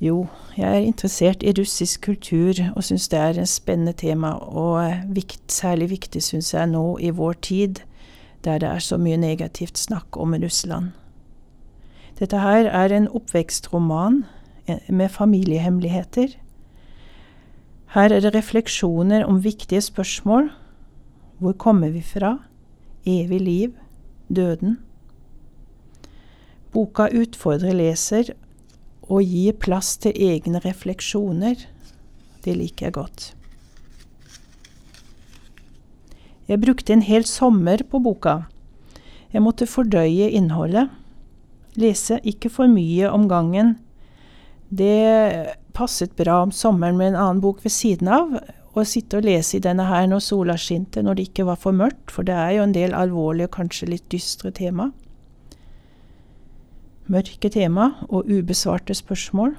Jo, 0.00 0.26
jeg 0.56 0.64
er 0.70 0.86
interessert 0.88 1.42
i 1.44 1.52
russisk 1.58 2.06
kultur 2.08 2.56
og 2.70 2.86
syns 2.88 3.10
det 3.12 3.18
er 3.20 3.40
et 3.42 3.50
spennende 3.52 3.92
tema, 3.92 4.30
og 4.32 5.12
vikt, 5.12 5.52
særlig 5.52 5.90
viktig 5.90 6.22
syns 6.24 6.54
jeg 6.54 6.70
nå 6.72 6.84
i 7.04 7.10
vår 7.12 7.36
tid, 7.44 7.82
der 8.48 8.62
det 8.64 8.68
er 8.70 8.80
så 8.80 8.96
mye 8.96 9.20
negativt 9.20 9.76
snakk 9.76 10.16
om 10.16 10.32
Russland. 10.40 10.94
Dette 12.16 12.40
her 12.40 12.64
er 12.64 12.96
en 12.96 13.10
oppvekstroman 13.12 14.22
eh, 14.66 14.88
med 14.88 15.12
familiehemmeligheter. 15.12 16.32
Her 17.92 18.08
er 18.08 18.24
det 18.24 18.32
refleksjoner 18.34 19.28
om 19.28 19.44
viktige 19.44 19.84
spørsmål. 19.84 20.48
Hvor 21.38 21.52
kommer 21.52 21.92
vi 21.92 22.00
fra? 22.00 22.38
Evig 23.04 23.40
liv? 23.40 23.76
Døden? 24.32 24.78
Boka 26.74 27.06
utfordrer 27.12 27.76
leser 27.76 28.32
og 29.06 29.22
gir 29.22 29.54
plass 29.62 29.94
til 30.02 30.16
egne 30.16 30.60
refleksjoner. 30.64 31.62
Det 32.42 32.54
liker 32.56 32.88
jeg 32.88 32.96
godt. 32.96 33.30
Jeg 36.46 36.62
brukte 36.62 36.94
en 36.94 37.02
hel 37.02 37.26
sommer 37.26 37.82
på 37.90 37.98
boka. 38.02 38.44
Jeg 39.34 39.42
måtte 39.42 39.66
fordøye 39.66 40.30
innholdet. 40.30 40.90
Lese 41.76 42.20
ikke 42.22 42.50
for 42.50 42.70
mye 42.70 43.10
om 43.10 43.26
gangen. 43.30 43.74
Det 44.70 45.56
passet 45.76 46.14
bra 46.18 46.40
om 46.44 46.54
sommeren 46.54 46.98
med 46.98 47.12
en 47.12 47.18
annen 47.22 47.42
bok 47.42 47.64
ved 47.64 47.74
siden 47.74 48.10
av. 48.10 48.38
Å 48.76 48.84
sitte 48.86 49.18
og 49.18 49.26
lese 49.26 49.56
i 49.58 49.64
denne 49.64 49.86
her 49.88 50.06
når 50.10 50.22
sola 50.22 50.56
skinte, 50.60 51.02
når 51.02 51.18
det 51.18 51.28
ikke 51.30 51.46
var 51.48 51.58
for 51.60 51.74
mørkt, 51.74 52.12
for 52.12 52.26
det 52.26 52.36
er 52.36 52.56
jo 52.58 52.66
en 52.66 52.76
del 52.76 52.94
alvorlige 52.94 53.48
og 53.48 53.56
kanskje 53.58 53.90
litt 53.90 54.06
dystre 54.12 54.52
tema 54.54 54.90
mørke 57.12 57.50
tema 57.52 57.92
og 58.08 58.28
ubesvarte 58.30 58.94
spørsmål, 58.94 59.54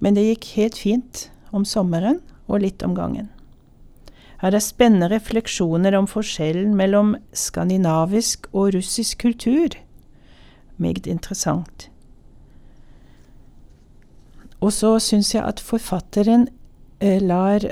men 0.00 0.16
det 0.16 0.26
gikk 0.26 0.50
helt 0.56 0.78
fint 0.78 1.26
om 1.52 1.64
sommeren 1.64 2.20
og 2.46 2.62
litt 2.64 2.84
om 2.86 2.94
gangen. 2.96 3.30
Her 4.42 4.52
er 4.52 4.60
spennende 4.60 5.08
refleksjoner 5.08 5.96
om 5.96 6.08
forskjellen 6.10 6.74
mellom 6.76 7.14
skandinavisk 7.32 8.50
og 8.52 8.74
russisk 8.76 9.22
kultur. 9.24 9.78
Meget 10.76 11.06
interessant. 11.06 11.88
Og 14.60 14.72
så 14.72 14.98
syns 15.00 15.34
jeg 15.34 15.44
at 15.44 15.60
forfatteren 15.60 16.48
eh, 17.00 17.20
lar 17.20 17.64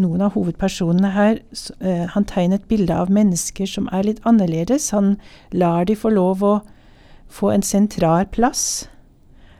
noen 0.00 0.24
av 0.24 0.34
hovedpersonene 0.36 1.10
her 1.12 1.40
eh, 1.80 2.06
Han 2.14 2.24
tegner 2.24 2.60
et 2.60 2.68
bilde 2.68 2.94
av 2.96 3.10
mennesker 3.12 3.68
som 3.68 3.88
er 3.92 4.06
litt 4.08 4.20
annerledes. 4.28 4.90
Han 4.96 5.16
lar 5.52 5.88
de 5.88 5.96
få 5.96 6.12
lov 6.12 6.44
å 6.44 6.54
få 7.30 7.50
en 7.50 7.62
sentral 7.62 8.26
plass. 8.26 8.88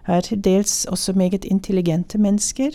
Er 0.06 0.20
til 0.20 0.42
dels 0.42 0.84
også 0.90 1.12
meget 1.12 1.44
intelligente 1.44 2.18
mennesker, 2.18 2.70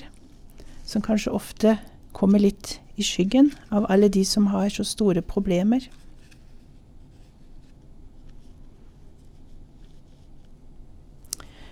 som 0.86 1.02
kanskje 1.02 1.34
ofte 1.36 1.78
kommer 2.14 2.40
litt 2.40 2.80
i 2.96 3.04
skyggen 3.04 3.52
av 3.72 3.88
alle 3.92 4.08
de 4.10 4.24
som 4.26 4.48
har 4.54 4.70
så 4.72 4.86
store 4.88 5.22
problemer. 5.22 5.90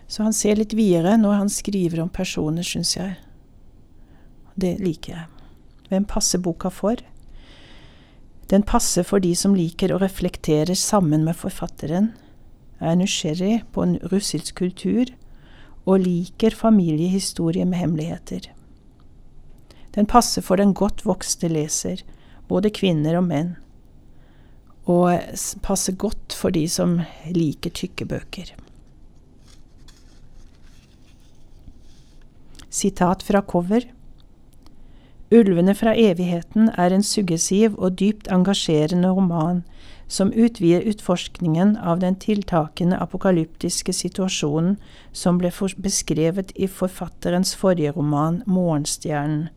Så 0.08 0.24
han 0.24 0.34
ser 0.34 0.60
litt 0.60 0.76
videre 0.78 1.16
når 1.18 1.40
han 1.40 1.50
skriver 1.50 2.04
om 2.04 2.10
personer, 2.10 2.66
syns 2.66 2.98
jeg. 2.98 3.16
Det 4.60 4.76
liker 4.84 5.16
jeg. 5.16 5.30
Hvem 5.90 6.06
passer 6.06 6.42
boka 6.44 6.70
for? 6.70 7.00
Den 8.52 8.66
passer 8.68 9.08
for 9.08 9.24
de 9.24 9.32
som 9.38 9.56
liker 9.58 9.94
å 9.94 10.02
reflektere 10.02 10.76
sammen 10.78 11.24
med 11.26 11.40
forfatteren 11.40 12.12
er 12.84 13.00
nysgjerrig 13.00 13.64
på 13.74 13.86
en 13.86 13.98
russisk 14.12 14.56
kultur 14.60 15.12
og 15.86 16.04
liker 16.06 16.56
familiehistorie 16.56 17.66
med 17.66 17.82
hemmeligheter. 17.82 18.50
Den 19.96 20.08
passer 20.10 20.42
for 20.42 20.58
den 20.58 20.74
godt 20.74 21.06
vokste 21.06 21.50
leser, 21.52 22.02
både 22.48 22.72
kvinner 22.74 23.20
og 23.20 23.28
menn, 23.28 23.56
og 24.90 25.20
passer 25.64 25.96
godt 25.96 26.36
for 26.36 26.52
de 26.56 26.66
som 26.68 27.00
liker 27.30 27.72
tykke 27.72 28.08
bøker. 28.10 28.54
Sitat 32.74 33.22
fra 33.24 33.44
cover. 33.46 33.86
Ulvene 35.34 35.76
fra 35.78 35.94
evigheten 35.98 36.72
er 36.78 36.94
en 36.94 37.06
suggesiv 37.06 37.78
og 37.78 38.00
dypt 38.00 38.28
engasjerende 38.34 39.12
roman 39.14 39.62
som 40.14 40.30
utvider 40.34 40.86
utforskningen 40.92 41.74
av 41.78 42.00
den 42.04 42.16
tiltakende 42.22 43.00
apokalyptiske 43.02 43.96
situasjonen 43.98 44.76
som 45.12 45.40
ble 45.42 45.50
beskrevet 45.82 46.54
i 46.54 46.70
forfatterens 46.70 47.56
forrige 47.58 47.96
roman, 47.98 48.44
Morgenstjernen. 48.46 49.50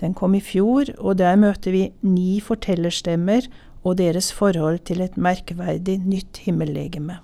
Den 0.00 0.14
kom 0.18 0.34
i 0.34 0.42
fjor, 0.44 0.90
og 0.98 1.16
der 1.22 1.38
møter 1.40 1.72
vi 1.72 1.82
ni 2.02 2.40
fortellerstemmer 2.44 3.48
og 3.82 3.96
deres 3.96 4.32
forhold 4.32 4.82
til 4.88 5.00
et 5.00 5.16
merkverdig 5.16 6.00
nytt 6.04 6.42
himmellegeme. 6.44 7.20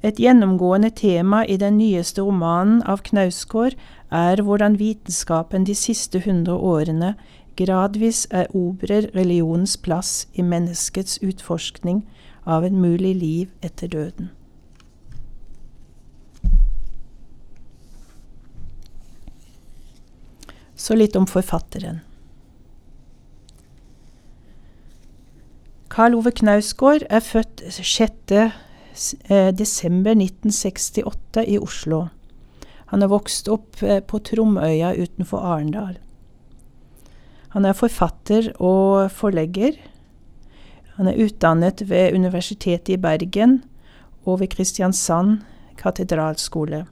Et 0.00 0.16
gjennomgående 0.16 0.88
tema 0.96 1.42
i 1.44 1.58
den 1.60 1.76
nyeste 1.76 2.22
romanen 2.24 2.80
av 2.88 3.02
Knausgård 3.04 3.76
er 4.08 4.40
hvordan 4.40 4.78
vitenskapen 4.80 5.66
de 5.68 5.76
siste 5.76 6.22
hundre 6.24 6.56
årene 6.56 7.12
gradvis 7.56 8.26
erobrer 8.30 9.10
religionens 9.14 9.76
plass 9.76 10.28
i 10.34 10.42
menneskets 10.42 11.18
utforskning 11.22 12.04
av 12.46 12.64
et 12.64 12.72
mulig 12.72 13.14
liv 13.16 13.48
etter 13.62 13.88
døden. 13.88 14.30
Så 20.76 20.96
litt 20.96 21.16
om 21.16 21.26
forfatteren. 21.28 22.00
Karl 25.90 26.14
Ove 26.14 26.30
Knausgård 26.30 27.04
er 27.10 27.20
født 27.20 27.64
6. 27.68 28.32
Eh, 29.28 29.50
desember 29.54 30.14
1968 30.14 31.44
i 31.48 31.58
Oslo. 31.58 32.06
Han 32.90 33.02
har 33.02 33.10
vokst 33.10 33.48
opp 33.48 33.82
eh, 33.82 34.00
på 34.00 34.18
Tromøya 34.18 34.94
utenfor 34.96 35.38
Arendal. 35.38 35.98
Han 37.54 37.66
er 37.66 37.74
forfatter 37.74 38.52
og 38.62 39.10
forlegger. 39.10 39.74
Han 40.96 41.08
er 41.10 41.18
utdannet 41.24 41.82
ved 41.90 42.14
Universitetet 42.14 42.94
i 42.94 43.00
Bergen 43.00 43.62
og 44.24 44.40
ved 44.40 44.52
Kristiansand 44.52 45.40
katedralskole. 45.80 46.84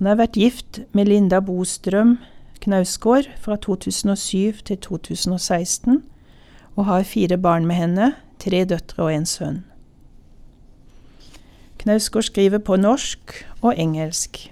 Han 0.00 0.08
har 0.08 0.16
vært 0.16 0.38
gift 0.40 0.80
med 0.96 1.10
Linda 1.10 1.40
Bostrøm 1.44 2.16
Knausgård 2.60 3.24
fra 3.40 3.56
2007 3.56 4.52
til 4.68 4.78
2016, 4.78 6.02
og 6.76 6.84
har 6.84 7.02
fire 7.02 7.38
barn 7.38 7.66
med 7.66 7.76
henne, 7.76 8.12
tre 8.38 8.64
døtre 8.64 9.02
og 9.02 9.14
en 9.14 9.26
sønn. 9.26 9.62
Knausgård 11.80 12.28
skriver 12.28 12.60
på 12.60 12.76
norsk 12.76 13.32
og 13.62 13.72
engelsk. 13.80 14.50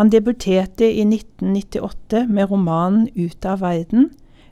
Han 0.00 0.08
debuterte 0.08 0.84
i 0.84 1.02
1998 1.04 2.26
med 2.28 2.50
romanen 2.50 3.08
Ut 3.14 3.44
av 3.44 3.60
verden. 3.60 4.06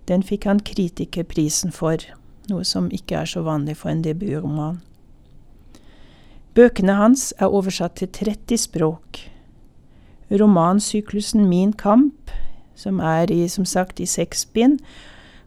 Den 0.04 0.20
fikk 0.22 0.44
han 0.44 0.58
kritikerprisen 0.60 1.72
for, 1.72 2.02
noe 2.50 2.66
som 2.68 2.90
ikke 2.92 3.22
er 3.22 3.30
så 3.30 3.40
vanlig 3.46 3.78
for 3.80 3.88
en 3.88 4.02
debutroman. 4.04 4.82
Bøkene 6.52 6.98
hans 6.98 7.30
er 7.40 7.48
oversatt 7.48 7.96
til 7.96 8.10
30 8.12 8.60
språk. 8.60 9.22
Romansyklusen 10.28 11.48
Min 11.48 11.72
kamp, 11.72 12.28
som 12.76 13.00
er 13.00 13.32
i, 13.32 13.46
som 13.48 13.64
sagt 13.64 14.04
i 14.04 14.06
seks 14.06 14.44
bind, 14.44 14.82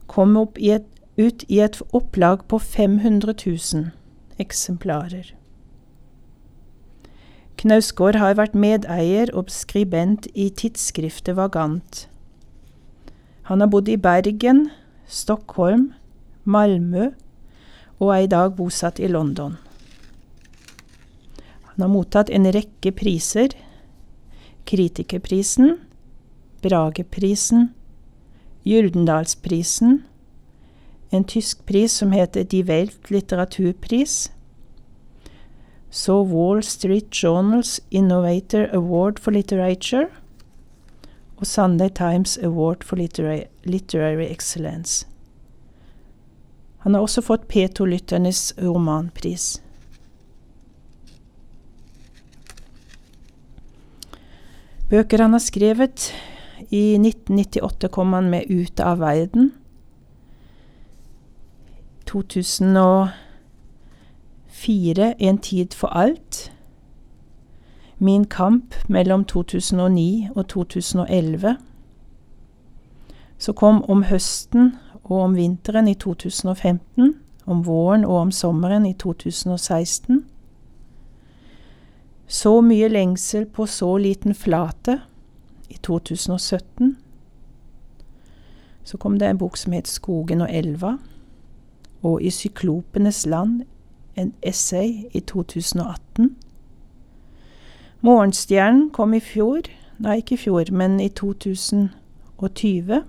kom 0.07 0.33
i 0.57 0.71
et, 0.79 0.89
ut 1.21 1.45
i 1.45 1.61
et 1.61 1.77
opplag 1.93 2.47
på 2.49 2.57
500 2.57 3.37
000 3.45 3.91
eksemplarer. 4.41 5.35
Knausgård 7.59 8.15
har 8.15 8.37
vært 8.39 8.55
medeier 8.57 9.31
og 9.37 9.51
skribent 9.53 10.27
i 10.33 10.49
tidsskriftet 10.49 11.35
Vagant. 11.37 12.05
Han 13.49 13.61
har 13.61 13.69
bodd 13.73 13.89
i 13.91 13.97
Bergen, 13.99 14.69
Stockholm, 15.07 15.91
Malmö 16.45 17.11
og 17.99 18.13
er 18.15 18.23
i 18.25 18.31
dag 18.31 18.55
bosatt 18.57 18.99
i 18.99 19.09
London. 19.11 19.57
Han 21.73 21.83
har 21.85 21.91
mottatt 21.91 22.31
en 22.33 22.47
rekke 22.51 22.91
priser. 22.95 23.53
Kritikerprisen, 24.65 25.75
Brageprisen, 26.61 27.69
Gyldendalsprisen, 28.65 30.01
en 31.11 31.23
tysk 31.27 31.65
pris 31.65 31.91
som 31.97 32.13
heter 32.15 32.45
Die 32.47 32.63
Welt 32.67 33.09
litteraturpris, 33.11 34.29
så 35.91 36.21
Wall 36.23 36.63
Street 36.63 37.11
Journals 37.23 37.81
Innovator 37.89 38.69
Award 38.75 39.19
for 39.19 39.35
Literature 39.35 40.07
og 41.37 41.47
Sunday 41.47 41.89
Times 41.89 42.37
Award 42.37 42.83
for 42.83 42.95
Literary, 42.95 43.43
Literary 43.63 44.31
Excellence. 44.31 45.07
Han 46.85 46.93
har 46.93 47.03
også 47.03 47.21
fått 47.21 47.49
P2-lytternes 47.51 48.53
romanpris. 48.57 49.59
Bøker 54.89 55.21
han 55.23 55.35
har 55.35 55.43
skrevet 55.43 56.09
I 56.69 56.95
1998 56.99 57.91
kom 57.91 58.15
han 58.15 58.31
med 58.31 58.49
Ute 58.49 58.85
av 58.85 59.03
verden. 59.03 59.51
2004 64.61 65.13
En 65.17 65.37
tid 65.37 65.73
for 65.73 65.87
alt. 65.87 66.51
Min 67.97 68.25
kamp 68.25 68.75
mellom 68.87 69.25
2009 69.25 70.29
og 70.35 70.47
2011. 70.47 71.57
Så 73.37 73.53
kom 73.53 73.83
Om 73.89 74.03
høsten 74.03 74.75
og 75.03 75.19
om 75.21 75.35
vinteren 75.35 75.87
i 75.87 75.93
2015, 75.93 77.15
om 77.45 77.65
våren 77.65 78.05
og 78.05 78.15
om 78.15 78.31
sommeren 78.31 78.85
i 78.85 78.93
2016. 78.93 80.25
Så 82.27 82.61
mye 82.61 82.87
lengsel 82.87 83.45
på 83.45 83.65
så 83.65 83.97
liten 83.97 84.35
flate 84.35 84.99
i 85.69 85.77
2017. 85.83 86.97
Så 88.83 88.97
kom 88.97 89.19
det 89.19 89.29
en 89.29 89.37
bok 89.37 89.57
som 89.57 89.73
het 89.73 89.87
Skogen 89.87 90.41
og 90.41 90.49
elva, 90.51 90.97
og 92.03 92.21
I 92.21 92.29
syklopenes 92.29 93.25
land, 93.25 93.61
en 94.15 94.33
essay 94.41 95.05
i 95.13 95.19
2018. 95.19 96.35
Morgenstjernen 98.01 98.89
kom 98.89 99.13
i 99.13 99.19
fjor, 99.19 99.61
nei, 99.99 100.17
ikke 100.17 100.33
i 100.33 100.37
fjor, 100.37 100.71
men 100.73 100.99
i 100.99 101.09
2020. 101.09 103.01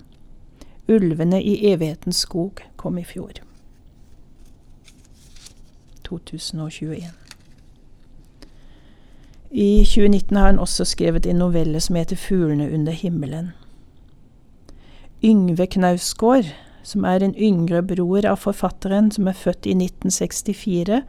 Ulvene 0.88 1.42
i 1.42 1.72
evighetens 1.72 2.16
skog 2.16 2.60
kom 2.76 2.98
i 2.98 3.04
fjor. 3.04 3.32
2021. 6.04 7.02
I 9.50 9.84
2019 9.84 10.36
har 10.36 10.46
han 10.46 10.58
også 10.58 10.84
skrevet 10.84 11.26
en 11.26 11.36
novelle 11.36 11.80
som 11.80 11.96
heter 11.96 12.16
Fuglene 12.16 12.72
under 12.74 12.92
himmelen. 12.92 13.50
Yngve 15.24 15.66
Knausgård, 15.66 16.44
som 16.82 17.04
er 17.04 17.22
en 17.22 17.34
yngre 17.38 17.82
bror 17.82 18.26
av 18.26 18.42
forfatteren 18.42 19.10
som 19.14 19.28
er 19.30 19.38
født 19.38 19.66
i 19.66 19.76
1964, 19.76 21.02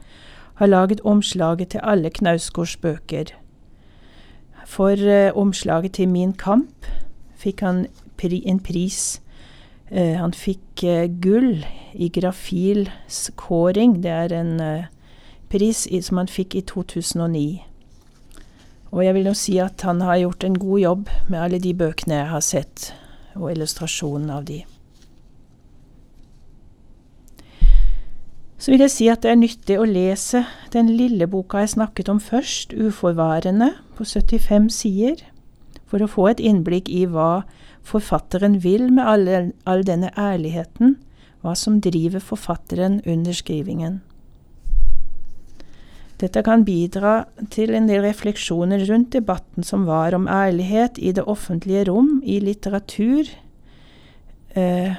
har 0.56 0.70
laget 0.70 1.02
omslaget 1.02 1.74
til 1.74 1.82
alle 1.84 2.10
Knausgårds 2.10 2.78
bøker. 2.78 3.34
For 4.66 4.94
eh, 4.94 5.32
omslaget 5.36 5.94
til 5.94 6.10
Min 6.10 6.34
kamp 6.34 6.86
fikk 7.36 7.62
han 7.62 7.86
pri 8.18 8.44
en 8.48 8.60
pris. 8.60 9.22
Eh, 9.92 10.16
han 10.18 10.34
fikk 10.34 10.84
eh, 10.84 11.10
gull 11.22 11.66
i 11.94 12.10
Grafils 12.10 13.32
kåring. 13.36 14.02
Det 14.04 14.12
er 14.12 14.34
en 14.40 14.62
pris 15.50 15.88
i, 15.88 16.02
som 16.02 16.18
han 16.18 16.28
fikk 16.28 16.56
i 16.56 16.62
2009. 16.62 17.64
Og 18.94 19.06
jeg 19.06 19.14
vil 19.14 19.26
jo 19.26 19.34
si 19.38 19.58
at 19.58 19.82
han 19.82 20.02
har 20.06 20.22
gjort 20.22 20.44
en 20.44 20.60
god 20.60 20.80
jobb 20.80 21.10
med 21.30 21.40
alle 21.42 21.60
de 21.60 21.74
bøkene 21.74 22.22
jeg 22.22 22.30
har 22.30 22.46
sett, 22.46 22.94
og 23.34 23.50
illustrasjonen 23.52 24.30
av 24.30 24.46
de. 24.46 24.62
Så 28.64 28.72
vil 28.72 28.80
jeg 28.80 28.92
si 28.94 29.08
at 29.12 29.26
det 29.26 29.32
er 29.34 29.42
nyttig 29.42 29.76
å 29.76 29.84
lese 29.84 30.46
den 30.72 30.88
lille 30.96 31.26
boka 31.28 31.66
jeg 31.66 31.74
snakket 31.74 32.08
om 32.14 32.22
først, 32.24 32.72
Uforvarende, 32.72 33.74
på 33.98 34.08
75 34.08 34.70
sider, 34.72 35.26
for 35.84 36.00
å 36.00 36.08
få 36.08 36.30
et 36.30 36.40
innblikk 36.40 36.88
i 36.88 37.02
hva 37.04 37.44
forfatteren 37.84 38.62
vil 38.64 38.88
med 38.88 39.04
all, 39.04 39.28
all 39.68 39.84
denne 39.84 40.14
ærligheten, 40.16 40.96
hva 41.44 41.58
som 41.60 41.82
driver 41.84 42.24
forfatteren 42.24 43.02
under 43.04 43.36
skrivingen. 43.36 44.00
Dette 46.24 46.40
kan 46.48 46.64
bidra 46.64 47.26
til 47.52 47.76
en 47.76 47.92
del 47.92 48.06
refleksjoner 48.08 48.88
rundt 48.88 49.12
debatten 49.12 49.68
som 49.68 49.84
var 49.92 50.16
om 50.16 50.30
ærlighet 50.32 51.04
i 51.04 51.12
det 51.12 51.28
offentlige 51.28 51.90
rom, 51.92 52.22
i 52.24 52.40
litteratur. 52.40 53.28
Eh, 54.56 54.96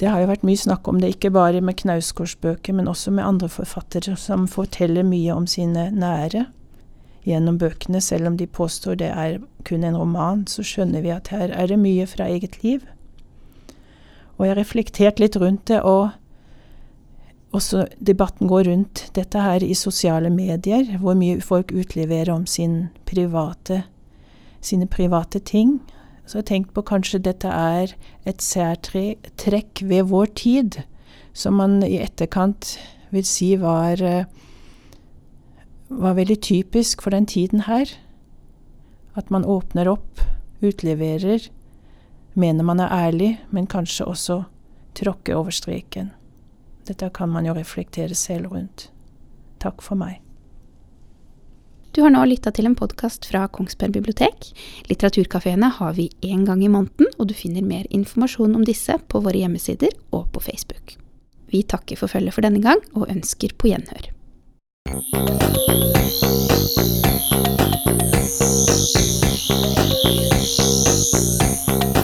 det 0.00 0.08
har 0.08 0.22
jo 0.22 0.30
vært 0.30 0.46
mye 0.48 0.56
snakk 0.56 0.88
om 0.88 1.00
det, 1.00 1.12
ikke 1.14 1.32
bare 1.34 1.60
med 1.60 1.76
Knausgårds 1.76 2.38
bøker, 2.40 2.72
men 2.72 2.88
også 2.88 3.12
med 3.12 3.26
andre 3.26 3.50
forfattere 3.52 4.16
som 4.16 4.46
forteller 4.48 5.04
mye 5.04 5.34
om 5.34 5.48
sine 5.50 5.90
nære 5.92 6.46
gjennom 7.28 7.58
bøkene. 7.60 8.00
Selv 8.00 8.30
om 8.30 8.38
de 8.40 8.46
påstår 8.48 8.96
det 9.02 9.10
er 9.12 9.36
kun 9.68 9.84
en 9.84 9.98
roman, 10.00 10.46
så 10.48 10.64
skjønner 10.64 11.04
vi 11.04 11.12
at 11.12 11.28
her 11.34 11.52
er 11.52 11.68
det 11.68 11.78
mye 11.82 12.08
fra 12.08 12.30
eget 12.32 12.62
liv. 12.64 12.86
Og 14.38 14.46
jeg 14.46 14.54
har 14.54 14.62
reflektert 14.62 15.20
litt 15.20 15.36
rundt 15.36 15.66
det, 15.68 15.82
og 15.84 16.16
også 17.52 17.84
debatten 18.00 18.48
går 18.48 18.70
rundt 18.70 19.10
dette 19.14 19.42
her 19.42 19.60
i 19.60 19.74
sosiale 19.76 20.30
medier, 20.32 20.96
hvor 21.02 21.18
mye 21.18 21.42
folk 21.44 21.74
utleverer 21.76 22.32
om 22.32 22.46
sin 22.48 22.86
private, 23.04 23.82
sine 24.64 24.88
private 24.88 25.44
ting. 25.44 25.80
Så 26.30 26.38
jeg 26.38 26.44
har 26.44 26.46
tenkt 26.46 26.74
på 26.76 26.82
kanskje 26.86 27.18
dette 27.26 27.50
er 27.50 27.90
et 28.22 28.38
særtrekk 28.38 29.80
ved 29.82 30.04
vår 30.12 30.28
tid, 30.38 30.76
som 31.34 31.56
man 31.58 31.80
i 31.82 31.96
etterkant 31.98 32.76
vil 33.10 33.26
si 33.26 33.56
var, 33.58 33.98
eh, 33.98 34.30
var 35.90 36.14
veldig 36.14 36.38
typisk 36.40 37.02
for 37.02 37.10
den 37.10 37.26
tiden 37.26 37.66
her. 37.66 37.90
At 39.16 39.28
man 39.28 39.42
åpner 39.42 39.90
opp, 39.90 40.20
utleverer, 40.62 41.50
mener 42.34 42.62
man 42.62 42.78
er 42.78 42.94
ærlig, 42.94 43.40
men 43.50 43.66
kanskje 43.66 44.06
også 44.06 44.44
tråkker 44.94 45.34
over 45.34 45.50
streken. 45.50 46.12
Dette 46.86 47.10
kan 47.10 47.28
man 47.28 47.44
jo 47.44 47.54
reflektere 47.54 48.14
selv 48.14 48.52
rundt. 48.52 48.92
Takk 49.58 49.82
for 49.82 49.96
meg. 49.96 50.20
Du 51.92 52.02
har 52.02 52.12
nå 52.14 52.20
lytta 52.30 52.52
til 52.54 52.68
en 52.68 52.76
podkast 52.78 53.26
fra 53.26 53.48
Kongsberg 53.50 53.96
bibliotek. 53.96 54.52
Litteraturkafeene 54.86 55.72
har 55.74 55.96
vi 55.96 56.06
én 56.22 56.44
gang 56.46 56.62
i 56.62 56.70
måneden, 56.70 57.08
og 57.18 57.26
du 57.26 57.34
finner 57.34 57.66
mer 57.66 57.88
informasjon 57.90 58.54
om 58.54 58.62
disse 58.66 58.94
på 59.10 59.22
våre 59.24 59.42
hjemmesider 59.42 59.96
og 60.14 60.28
på 60.30 60.44
Facebook. 60.44 60.94
Vi 61.50 61.64
takker 61.66 61.98
for 61.98 62.12
følget 62.12 62.36
for 62.36 62.46
denne 62.46 62.62
gang, 62.62 62.78
og 62.94 63.10
ønsker 63.10 63.56
på 63.58 63.72
gjenhør. 63.72 64.14
Thank 64.90 65.14
you. 71.94 71.99